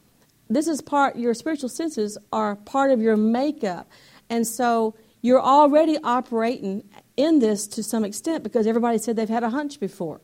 [0.51, 1.17] This is part.
[1.17, 3.87] Your spiritual senses are part of your makeup,
[4.31, 6.89] and so you're already operating
[7.19, 10.23] in this to some extent because everybody said they've had a hunch before.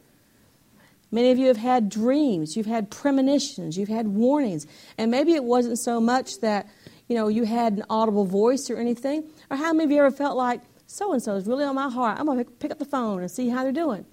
[1.14, 4.66] Many of you have had dreams, you've had premonitions, you've had warnings,
[4.98, 6.66] and maybe it wasn't so much that
[7.06, 9.30] you know you had an audible voice or anything.
[9.48, 11.88] Or how many of you ever felt like so and so is really on my
[11.88, 12.18] heart?
[12.18, 14.04] I'm going to pick up the phone and see how they're doing.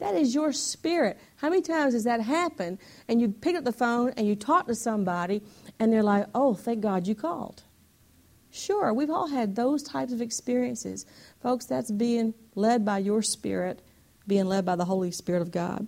[0.00, 1.20] That is your spirit.
[1.36, 2.78] How many times has that happened?
[3.06, 5.42] And you pick up the phone and you talk to somebody,
[5.78, 7.62] and they're like, "Oh, thank God you called."
[8.50, 11.06] Sure, we've all had those types of experiences.
[11.40, 13.82] Folks, that's being led by your spirit,
[14.26, 15.86] being led by the Holy Spirit of God.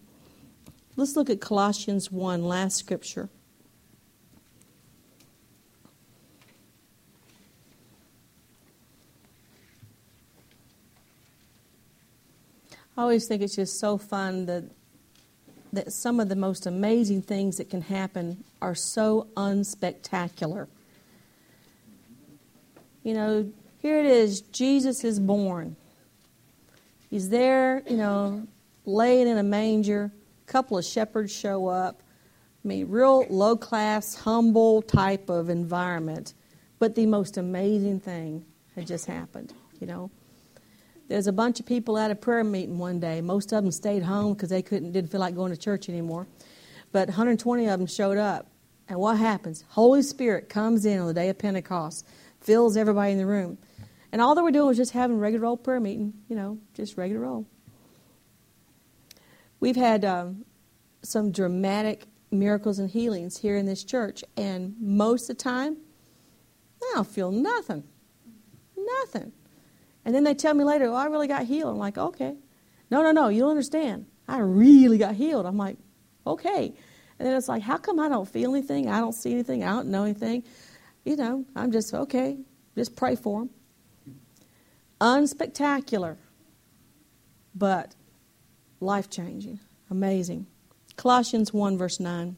[0.94, 3.28] Let's look at Colossians 1, last scripture.
[12.96, 14.64] I always think it's just so fun that
[15.72, 20.66] that some of the most amazing things that can happen are so unspectacular.
[23.02, 25.76] You know, here it is Jesus is born.
[27.10, 28.46] He's there, you know,
[28.84, 30.12] laying in a manger.
[30.52, 32.02] Couple of shepherds show up.
[32.62, 36.34] I mean, real low class, humble type of environment.
[36.78, 40.10] But the most amazing thing had just happened, you know.
[41.08, 43.22] There's a bunch of people at a prayer meeting one day.
[43.22, 46.26] Most of them stayed home because they couldn't, didn't feel like going to church anymore.
[46.92, 48.46] But 120 of them showed up.
[48.90, 49.64] And what happens?
[49.68, 52.06] Holy Spirit comes in on the day of Pentecost,
[52.42, 53.56] fills everybody in the room.
[54.12, 56.98] And all they were doing was just having regular old prayer meeting, you know, just
[56.98, 57.46] regular old.
[59.62, 60.44] We've had um,
[61.02, 65.76] some dramatic miracles and healings here in this church, and most of the time,
[66.82, 67.84] I don't feel nothing.
[68.76, 69.30] Nothing.
[70.04, 71.74] And then they tell me later, oh, I really got healed.
[71.74, 72.34] I'm like, okay.
[72.90, 74.06] No, no, no, you don't understand.
[74.26, 75.46] I really got healed.
[75.46, 75.76] I'm like,
[76.26, 76.74] okay.
[77.20, 78.88] And then it's like, how come I don't feel anything?
[78.88, 79.62] I don't see anything.
[79.62, 80.42] I don't know anything.
[81.04, 82.36] You know, I'm just, okay,
[82.74, 83.50] just pray for them.
[85.00, 86.16] Unspectacular,
[87.54, 87.94] but
[88.82, 90.46] life changing, amazing.
[90.96, 92.36] Colossians 1, verse 9.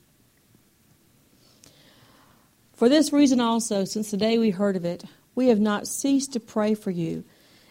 [2.75, 5.05] For this reason also, since the day we heard of it,
[5.35, 7.25] we have not ceased to pray for you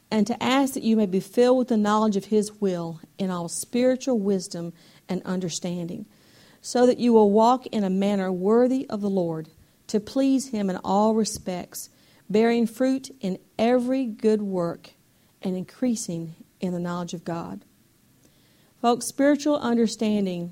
[0.09, 3.29] and to ask that you may be filled with the knowledge of His will in
[3.29, 4.73] all spiritual wisdom
[5.09, 6.05] and understanding,
[6.61, 9.49] so that you will walk in a manner worthy of the Lord,
[9.87, 11.89] to please Him in all respects,
[12.29, 14.91] bearing fruit in every good work
[15.41, 17.65] and increasing in the knowledge of God.
[18.83, 20.51] Folks, spiritual understanding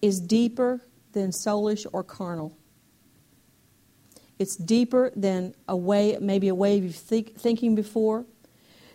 [0.00, 0.80] is deeper
[1.12, 2.56] than soulish or carnal.
[4.38, 8.24] It's deeper than a way, maybe a way of think, thinking before.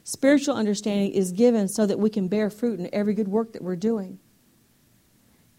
[0.03, 3.61] Spiritual understanding is given so that we can bear fruit in every good work that
[3.61, 4.17] we're doing.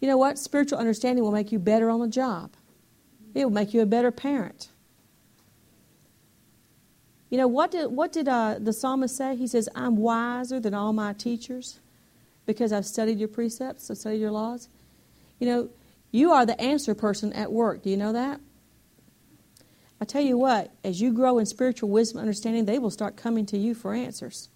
[0.01, 0.37] You know what?
[0.37, 2.51] Spiritual understanding will make you better on the job.
[3.33, 4.67] It will make you a better parent.
[7.29, 9.37] You know what did what did uh, the psalmist say?
[9.37, 11.79] He says, "I'm wiser than all my teachers,
[12.45, 14.69] because I've studied your precepts, I've studied your laws."
[15.39, 15.69] You know,
[16.11, 17.83] you are the answer person at work.
[17.83, 18.39] Do you know that?
[19.99, 23.15] I tell you what, as you grow in spiritual wisdom and understanding, they will start
[23.15, 24.49] coming to you for answers.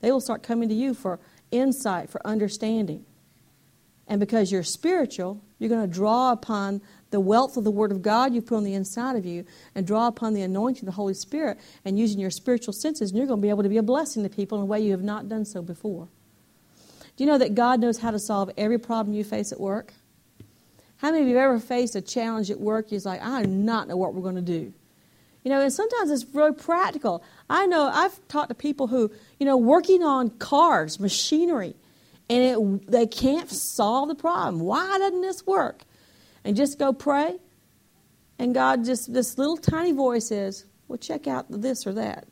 [0.00, 3.04] They will start coming to you for insight, for understanding.
[4.08, 8.02] And because you're spiritual, you're going to draw upon the wealth of the Word of
[8.02, 10.92] God you put on the inside of you and draw upon the anointing of the
[10.92, 13.76] Holy Spirit and using your spiritual senses, and you're going to be able to be
[13.76, 16.08] a blessing to people in a way you have not done so before.
[17.16, 19.92] Do you know that God knows how to solve every problem you face at work?
[20.96, 22.92] How many of you have ever faced a challenge at work?
[22.92, 24.72] You're like, I do not know what we're going to do.
[25.44, 27.24] You know, and sometimes it's really practical.
[27.50, 31.74] I know I've talked to people who, you know, working on cars, machinery,
[32.30, 34.60] and it, they can't solve the problem.
[34.60, 35.82] Why doesn't this work?
[36.44, 37.38] And just go pray,
[38.38, 42.26] and God just, this little tiny voice says, well, check out this or that.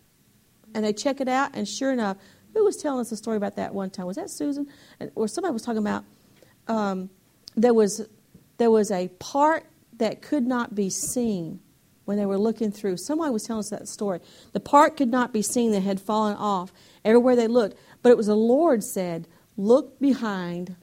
[0.75, 2.17] And they check it out, and sure enough,
[2.55, 4.07] who was telling us a story about that one time?
[4.07, 4.67] Was that Susan?
[5.15, 6.05] Or somebody was talking about
[6.69, 7.11] um,
[7.57, 8.07] there was
[8.59, 9.67] there was a part
[9.99, 11.61] that could not be seen
[12.05, 12.97] when they were looking through.
[12.97, 14.21] Somebody was telling us that story.
[14.53, 16.73] The part could not be seen that had fallen off
[17.05, 20.77] everywhere they looked, but it was the Lord said, "Look behind,"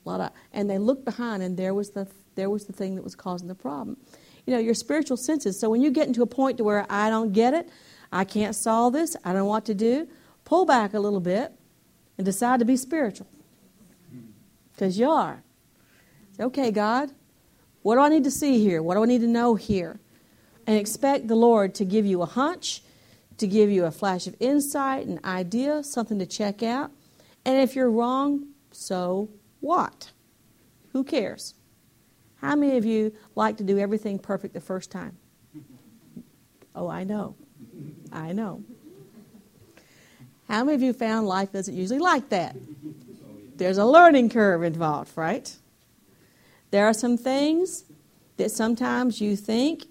[0.53, 3.47] and they looked behind, and there was the there was the thing that was causing
[3.47, 3.97] the problem.
[4.45, 5.59] You know, your spiritual senses.
[5.59, 7.69] So when you get into a point to where I don't get it,
[8.11, 10.07] I can't solve this, I don't know what to do,
[10.45, 11.51] pull back a little bit
[12.17, 13.27] and decide to be spiritual.
[14.73, 15.43] Because you are.
[16.39, 17.11] Okay, God,
[17.81, 18.81] what do I need to see here?
[18.81, 19.99] What do I need to know here?
[20.65, 22.83] And expect the Lord to give you a hunch,
[23.37, 26.91] to give you a flash of insight, an idea, something to check out.
[27.45, 29.29] And if you're wrong, so
[29.61, 30.11] what?
[30.91, 31.53] Who cares?
[32.41, 35.17] How many of you like to do everything perfect the first time?
[36.75, 37.35] Oh, I know.
[38.11, 38.63] I know.
[40.47, 42.55] How many of you found life isn't usually like that?
[43.55, 45.53] There's a learning curve involved, right?
[46.71, 47.83] There are some things
[48.37, 49.85] that sometimes you think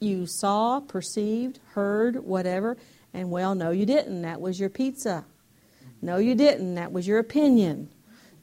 [0.00, 2.76] you saw, perceived, heard, whatever,
[3.14, 4.22] and well, no, you didn't.
[4.22, 5.24] That was your pizza.
[6.00, 6.74] No, you didn't.
[6.74, 7.88] That was your opinion.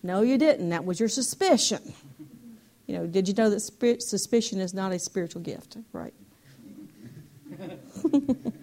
[0.02, 0.70] No, you didn't.
[0.70, 1.94] That was your suspicion.
[2.88, 3.60] You know, did you know that
[4.02, 6.14] suspicion is not a spiritual gift, right?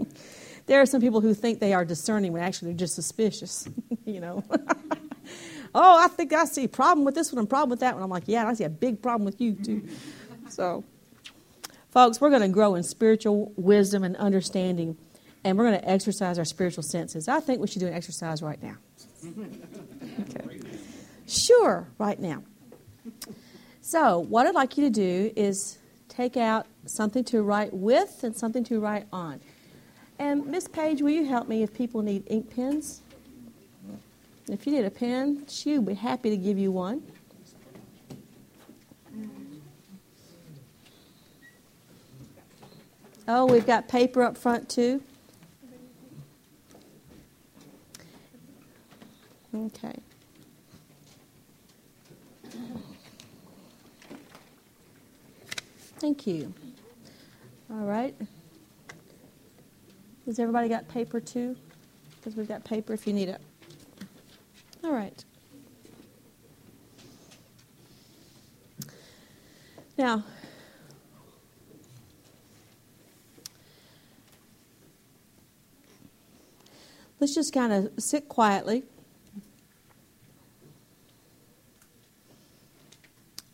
[0.67, 3.69] there are some people who think they are discerning when actually they're just suspicious,
[4.05, 4.45] you know.
[5.75, 8.03] oh, I think I see a problem with this one and problem with that one.
[8.03, 9.89] I'm like, yeah, I see a big problem with you too.
[10.49, 10.85] so,
[11.91, 14.97] folks, we're going to grow in spiritual wisdom and understanding,
[15.45, 17.29] and we're going to exercise our spiritual senses.
[17.29, 18.77] I think we should do an exercise right now.
[20.19, 20.61] Okay.
[21.27, 22.43] Sure, right now.
[23.83, 28.35] So, what I'd like you to do is take out something to write with and
[28.35, 29.41] something to write on.
[30.19, 33.03] And Miss Page, will you help me if people need ink pens?
[34.49, 37.03] If you need a pen, she'll be happy to give you one.
[43.29, 45.03] Oh, we've got paper up front too.
[49.53, 49.95] Okay.
[55.99, 56.55] Thank you.
[57.69, 58.15] All right.
[60.27, 61.57] Has everybody got paper too?
[62.17, 63.41] Because we've got paper if you need it.
[64.83, 65.25] All right.
[69.97, 70.25] Now,
[77.21, 78.83] let's just kind of sit quietly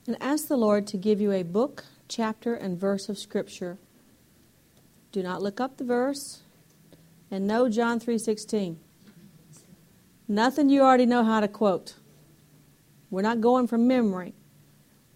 [0.06, 3.76] and ask the Lord to give you a book, chapter, and verse of Scripture.
[5.12, 6.40] Do not look up the verse
[7.32, 8.78] and know John 3:16.
[10.28, 11.96] Nothing you already know how to quote.
[13.10, 14.34] We're not going from memory.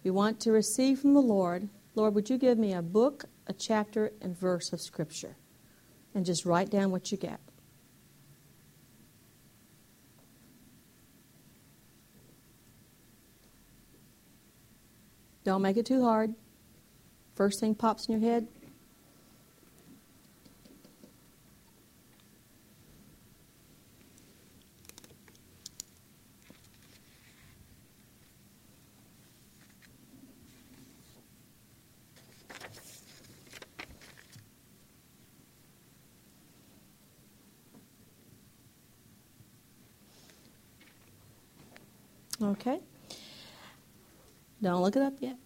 [0.03, 3.53] We want to receive from the Lord, Lord, would you give me a book, a
[3.53, 5.37] chapter, and verse of Scripture?
[6.13, 7.39] And just write down what you get.
[15.43, 16.33] Don't make it too hard.
[17.35, 18.47] First thing pops in your head.
[42.67, 42.81] Okay.
[44.61, 45.37] Don't look it up yet.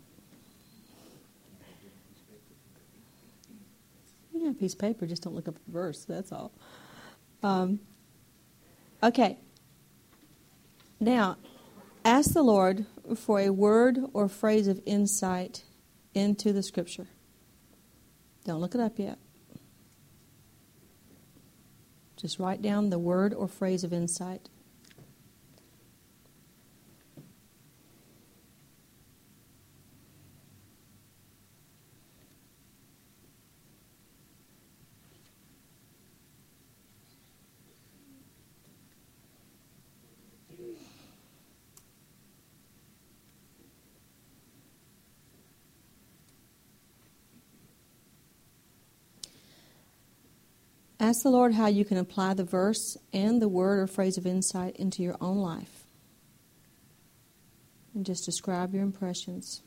[4.33, 6.51] You got a piece of paper, just don't look up the verse, that's all.
[7.43, 7.79] Um,
[9.03, 9.37] okay.
[10.99, 11.37] Now,
[12.03, 15.63] ask the Lord for a word or phrase of insight
[16.15, 17.07] into the scripture.
[18.45, 19.19] Don't look it up yet.
[22.15, 24.49] Just write down the word or phrase of insight.
[51.01, 54.27] Ask the Lord how you can apply the verse and the word or phrase of
[54.27, 55.87] insight into your own life.
[57.95, 59.63] And just describe your impressions.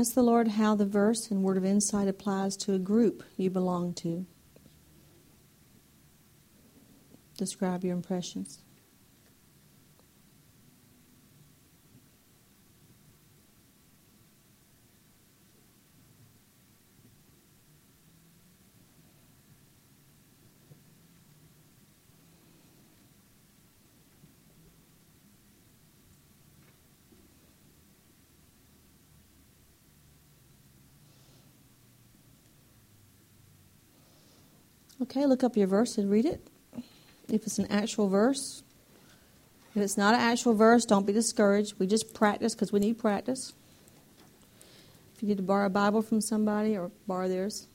[0.00, 3.50] Ask the Lord how the verse and word of insight applies to a group you
[3.50, 4.24] belong to.
[7.36, 8.60] Describe your impressions.
[35.10, 36.40] Okay, look up your verse and read it.
[37.28, 38.62] If it's an actual verse,
[39.74, 41.74] if it's not an actual verse, don't be discouraged.
[41.80, 43.52] We just practice because we need practice.
[45.16, 47.66] If you need to borrow a Bible from somebody or borrow theirs.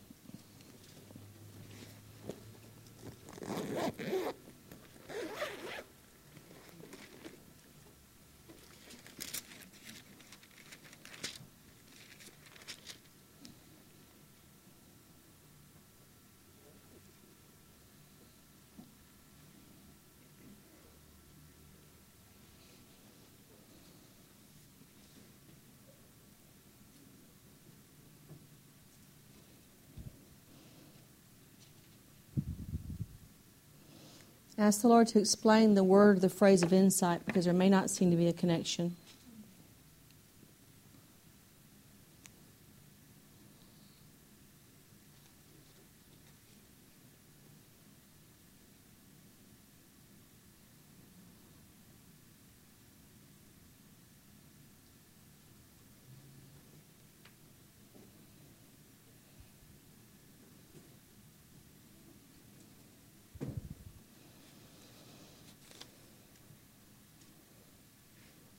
[34.66, 37.92] Ask the Lord to explain the word, the phrase of insight, because there may not
[37.92, 38.96] seem to be a connection.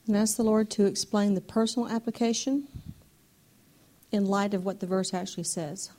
[0.06, 2.68] And ask the Lord to explain the personal application
[4.12, 5.90] in light of what the verse actually says.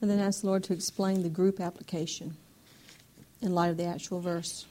[0.00, 2.36] And then ask the Lord to explain the group application
[3.40, 4.66] in light of the actual verse.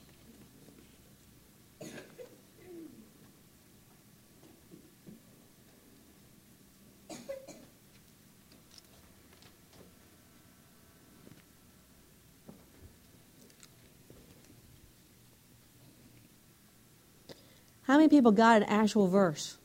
[17.84, 19.58] How many people got an actual verse?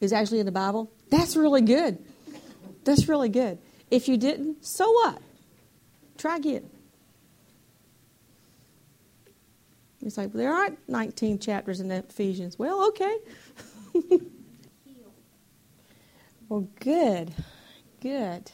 [0.00, 0.90] Is actually in the Bible?
[1.10, 1.98] That's really good.
[2.84, 3.58] That's really good.
[3.90, 5.20] If you didn't, so what?
[6.16, 6.68] Try again.
[10.02, 12.58] It's like, there aren't 19 chapters in Ephesians.
[12.58, 13.18] Well, okay.
[16.48, 17.34] well, good.
[18.00, 18.50] Good.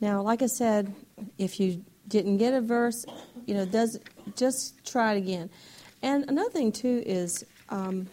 [0.00, 0.92] Now, like I said,
[1.38, 3.04] if you didn't get a verse,
[3.46, 4.00] you know, does
[4.36, 5.50] just try it again.
[6.02, 8.08] And another thing too is um,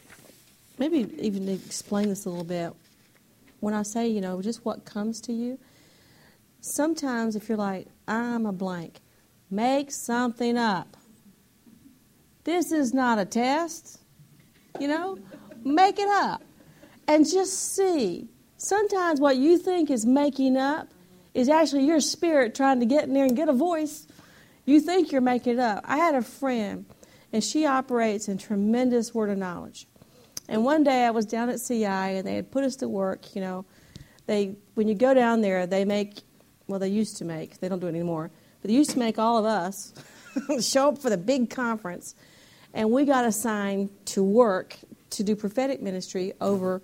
[0.78, 2.74] maybe even explain this a little bit
[3.60, 5.60] when I say, you know, just what comes to you,
[6.62, 8.99] sometimes if you're like, I'm a blank,
[9.49, 10.97] make something up.
[12.43, 13.99] This is not a test,
[14.80, 15.18] you know,
[15.64, 16.41] make it up
[17.08, 18.28] and just see.
[18.58, 20.89] Sometimes what you think is making up
[21.34, 24.08] is actually your spirit trying to get in there and get a voice.
[24.66, 25.84] You think you're making it up.
[25.86, 26.86] I had a friend,
[27.32, 29.88] and she operates in tremendous word of knowledge.
[30.48, 33.36] And one day I was down at CI and they had put us to work.
[33.36, 33.66] You know,
[34.26, 36.22] they when you go down there, they make
[36.68, 37.60] well, they used to make.
[37.60, 38.30] They don't do it anymore,
[38.62, 39.93] but they used to make all of us
[40.62, 42.16] show up for the big conference,
[42.74, 44.78] and we got assigned to work
[45.12, 46.82] to do prophetic ministry over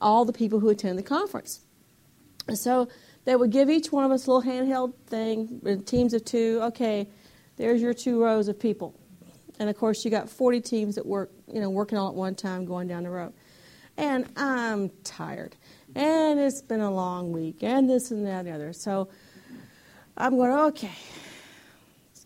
[0.00, 1.60] all the people who attend the conference.
[2.46, 2.88] And so
[3.24, 6.60] they would give each one of us a little handheld thing in teams of two.
[6.64, 7.08] Okay,
[7.56, 8.94] there's your two rows of people.
[9.58, 12.34] And of course, you got 40 teams that work, you know, working all at one
[12.34, 13.32] time going down the road.
[13.96, 15.54] And I'm tired.
[15.94, 18.72] And it's been a long week, and this and that and the other.
[18.72, 19.08] So
[20.16, 20.90] I'm going, okay,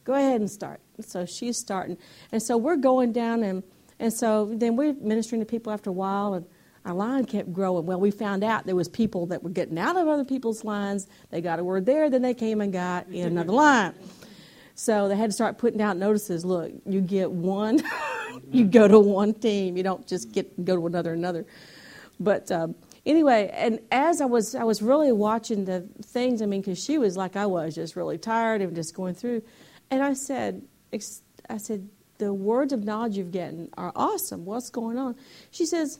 [0.04, 0.80] go ahead and start.
[1.00, 1.98] So she's starting.
[2.32, 3.62] And so we're going down, and,
[3.98, 6.46] and so then we're ministering to people after a while, and
[6.86, 7.84] our line kept growing.
[7.84, 11.06] Well, we found out there was people that were getting out of other people's lines.
[11.28, 13.92] They got a word there, then they came and got in another line.
[14.78, 16.44] So they had to start putting out notices.
[16.44, 17.82] Look, you get one,
[18.52, 19.76] you go to one team.
[19.76, 21.46] You don't just get go to another another.
[22.20, 26.42] But um, anyway, and as I was I was really watching the things.
[26.42, 29.42] I mean, because she was like I was, just really tired and just going through.
[29.90, 30.62] And I said,
[30.92, 34.44] I said, the words of knowledge you've gotten are awesome.
[34.44, 35.16] What's going on?
[35.50, 35.98] She says,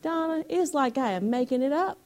[0.00, 1.98] Donna, it's like I am making it up.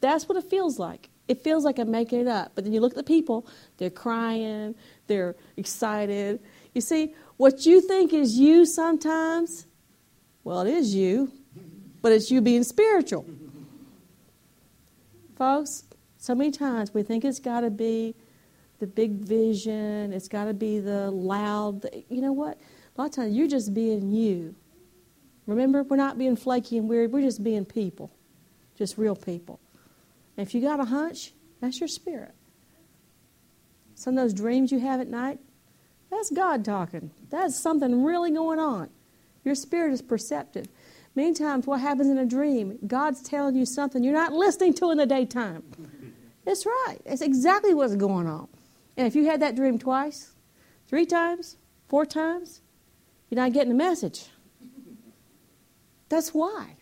[0.00, 1.08] That's what it feels like.
[1.26, 2.52] It feels like I'm making it up.
[2.54, 3.46] But then you look at the people,
[3.76, 4.74] they're crying,
[5.08, 6.40] they're excited.
[6.74, 9.66] You see, what you think is you sometimes,
[10.44, 11.32] well, it is you,
[12.00, 13.26] but it's you being spiritual.
[15.36, 15.84] Folks,
[16.18, 18.14] so many times we think it's got to be
[18.78, 21.84] the big vision, it's got to be the loud.
[22.08, 22.58] You know what?
[22.96, 24.54] A lot of times you're just being you.
[25.46, 28.10] Remember, we're not being flaky and weird, we're just being people,
[28.76, 29.58] just real people.
[30.36, 32.34] And if you got a hunch, that's your spirit.
[33.98, 35.40] Some of those dreams you have at night,
[36.08, 37.10] that's God talking.
[37.30, 38.90] That's something really going on.
[39.44, 40.68] Your spirit is perceptive.
[41.16, 44.92] Many times, what happens in a dream, God's telling you something you're not listening to
[44.92, 45.64] in the daytime.
[46.46, 46.98] It's right.
[47.04, 48.46] It's exactly what's going on.
[48.96, 50.30] And if you had that dream twice,
[50.86, 51.56] three times,
[51.88, 52.60] four times,
[53.30, 54.26] you're not getting the message.
[56.08, 56.76] That's why.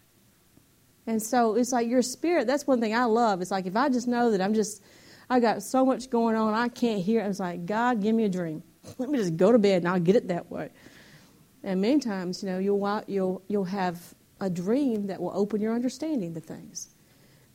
[1.07, 3.41] And so it's like your spirit, that's one thing I love.
[3.41, 4.83] It's like if I just know that I'm just
[5.29, 7.23] I got so much going on, I can't hear.
[7.23, 8.63] I was like, God, give me a dream.
[8.99, 10.71] Let me just go to bed and I'll get it that way.
[11.65, 15.75] And many times, you know, you'll, you'll, you'll have a dream that will open your
[15.75, 16.95] understanding to things.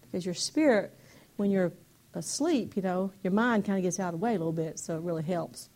[0.02, 0.94] Because your spirit,
[1.38, 1.72] when you're
[2.14, 4.80] asleep, you know, your mind kind of gets out of the way a little bit,
[4.80, 5.70] so it really helps.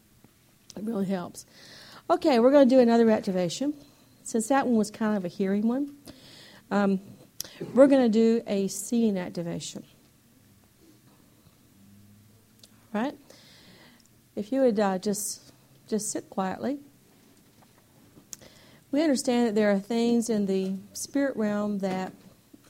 [0.76, 1.46] It really helps.
[2.10, 3.74] Okay, we're going to do another activation.
[4.24, 5.96] Since that one was kind of a hearing one,
[6.72, 7.00] um,
[7.74, 9.86] we're going to do a seeing activation
[12.96, 13.16] right?
[14.36, 15.52] If you would uh, just
[15.88, 16.80] just sit quietly.
[18.92, 22.14] We understand that there are things in the spirit realm that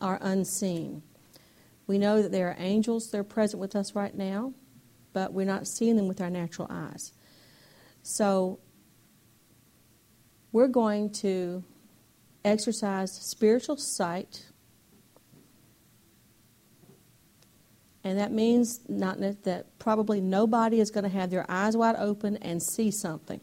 [0.02, 1.04] are unseen.
[1.88, 4.54] We know that there are angels that are present with us right now,
[5.14, 7.14] but we're not seeing them with our natural eyes.
[8.02, 8.60] So
[10.52, 11.64] we're going to
[12.44, 14.48] exercise spiritual sight.
[18.06, 22.38] And that means not that probably nobody is going to have their eyes wide open
[22.38, 23.42] and see something.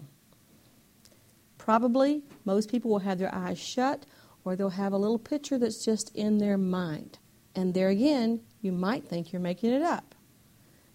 [1.59, 4.07] Probably most people will have their eyes shut
[4.45, 7.19] or they'll have a little picture that's just in their mind.
[7.57, 10.15] And there again, you might think you're making it up.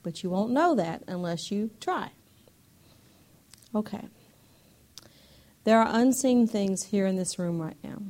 [0.01, 2.11] But you won't know that unless you try.
[3.75, 4.07] Okay.
[5.65, 8.01] There are unseen things here in this room right now.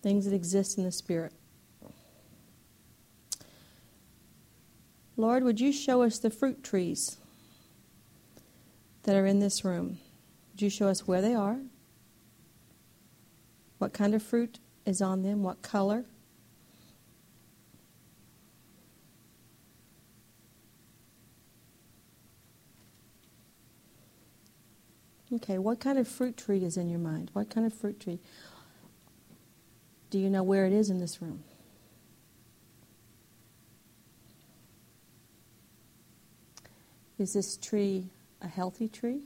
[0.00, 1.32] Things that exist in the Spirit.
[5.20, 7.18] Lord, would you show us the fruit trees
[9.02, 9.98] that are in this room?
[10.52, 11.58] Would you show us where they are?
[13.76, 15.42] What kind of fruit is on them?
[15.42, 16.06] What color?
[25.32, 27.30] Okay, what kind of fruit tree is in your mind?
[27.34, 28.20] What kind of fruit tree?
[30.08, 31.44] Do you know where it is in this room?
[37.20, 38.08] Is this tree
[38.40, 39.20] a healthy tree?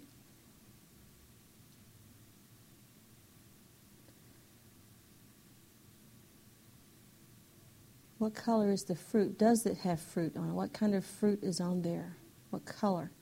[8.18, 9.38] What color is the fruit?
[9.38, 10.52] Does it have fruit on it?
[10.54, 12.16] What kind of fruit is on there?
[12.50, 13.12] What color?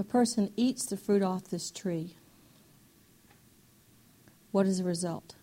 [0.00, 2.16] A person eats the fruit off this tree,
[4.50, 5.34] what is the result?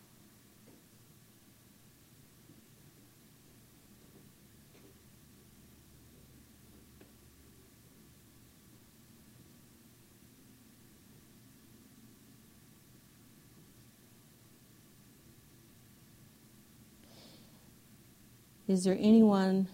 [18.68, 19.68] Is there anyone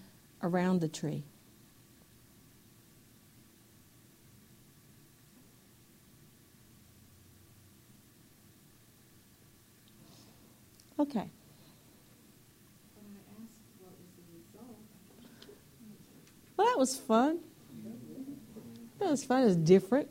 [0.44, 1.24] around the tree?
[11.04, 11.30] Okay.
[16.56, 17.40] Well, that was fun.
[19.00, 19.42] That was fun.
[19.42, 20.08] It was different.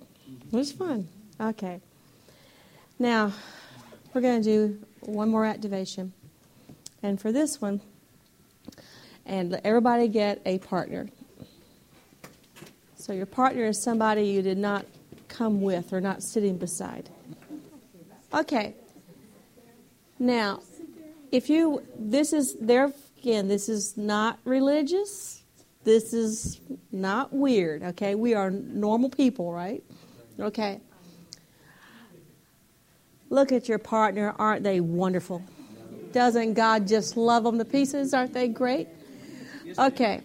[0.53, 1.09] It was fun.
[1.41, 1.81] Okay.
[2.99, 3.33] Now,
[4.13, 6.13] we're going to do one more activation.
[7.03, 7.81] And for this one,
[9.25, 11.09] and everybody get a partner.
[12.97, 14.87] So your partner is somebody you did not
[15.29, 17.09] come with or not sitting beside.
[18.33, 18.75] Okay.
[20.19, 20.61] Now,
[21.33, 25.42] if you, this is, there again, this is not religious.
[25.85, 26.61] This is
[26.93, 28.15] not weird, okay?
[28.15, 29.83] We are normal people, right?
[30.39, 30.81] Okay.
[33.31, 34.35] Look at your partner.
[34.39, 35.43] Aren't they wonderful?
[36.13, 38.15] Doesn't God just love them to pieces?
[38.15, 38.89] Aren't they great?
[39.79, 40.21] Okay.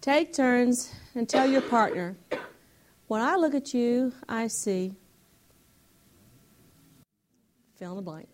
[0.00, 2.16] Take turns and tell your partner,
[3.06, 4.94] when I look at you, I see
[7.76, 8.28] fill in the blank.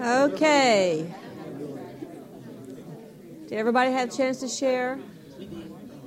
[0.00, 1.14] Okay.
[3.54, 4.98] Did everybody have a chance to share?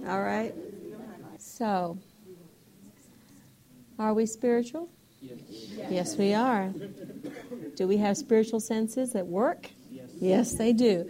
[0.06, 0.54] All right.
[1.40, 1.98] So,
[3.98, 4.90] are we spiritual?
[5.22, 6.74] Yes, we are.
[7.78, 9.70] Do we have spiritual senses that work?
[10.20, 11.10] Yes, they do.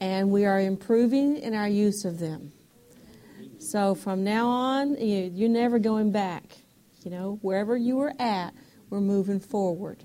[0.00, 2.50] And we are improving in our use of them.
[3.60, 6.42] So from now on, you, you're never going back.
[7.04, 8.54] You know, wherever you were at,
[8.90, 10.02] we're moving forward.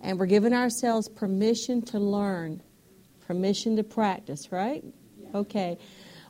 [0.00, 2.62] And we're giving ourselves permission to learn,
[3.26, 4.82] permission to practice, right?
[5.34, 5.78] Okay.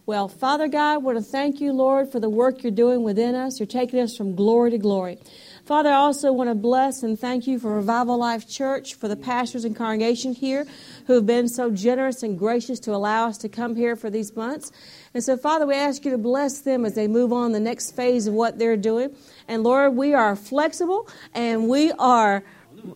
[0.04, 3.36] Well, Father God, I want to thank you, Lord, for the work you're doing within
[3.36, 3.60] us.
[3.60, 5.18] You're taking us from glory to glory.
[5.64, 9.14] Father, I also want to bless and thank you for Revival Life Church, for the
[9.14, 10.66] pastors and congregation here
[11.06, 14.34] who have been so generous and gracious to allow us to come here for these
[14.34, 14.72] months.
[15.14, 17.92] And so, Father, we ask you to bless them as they move on the next
[17.92, 19.14] phase of what they're doing.
[19.46, 22.42] And Lord, we are flexible and we are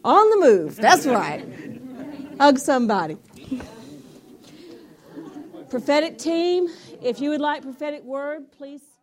[0.04, 0.74] on the move.
[0.74, 1.46] That's right.
[2.40, 3.16] Hug somebody.
[5.70, 6.68] Prophetic team,
[7.02, 8.95] if you would like prophetic word, please.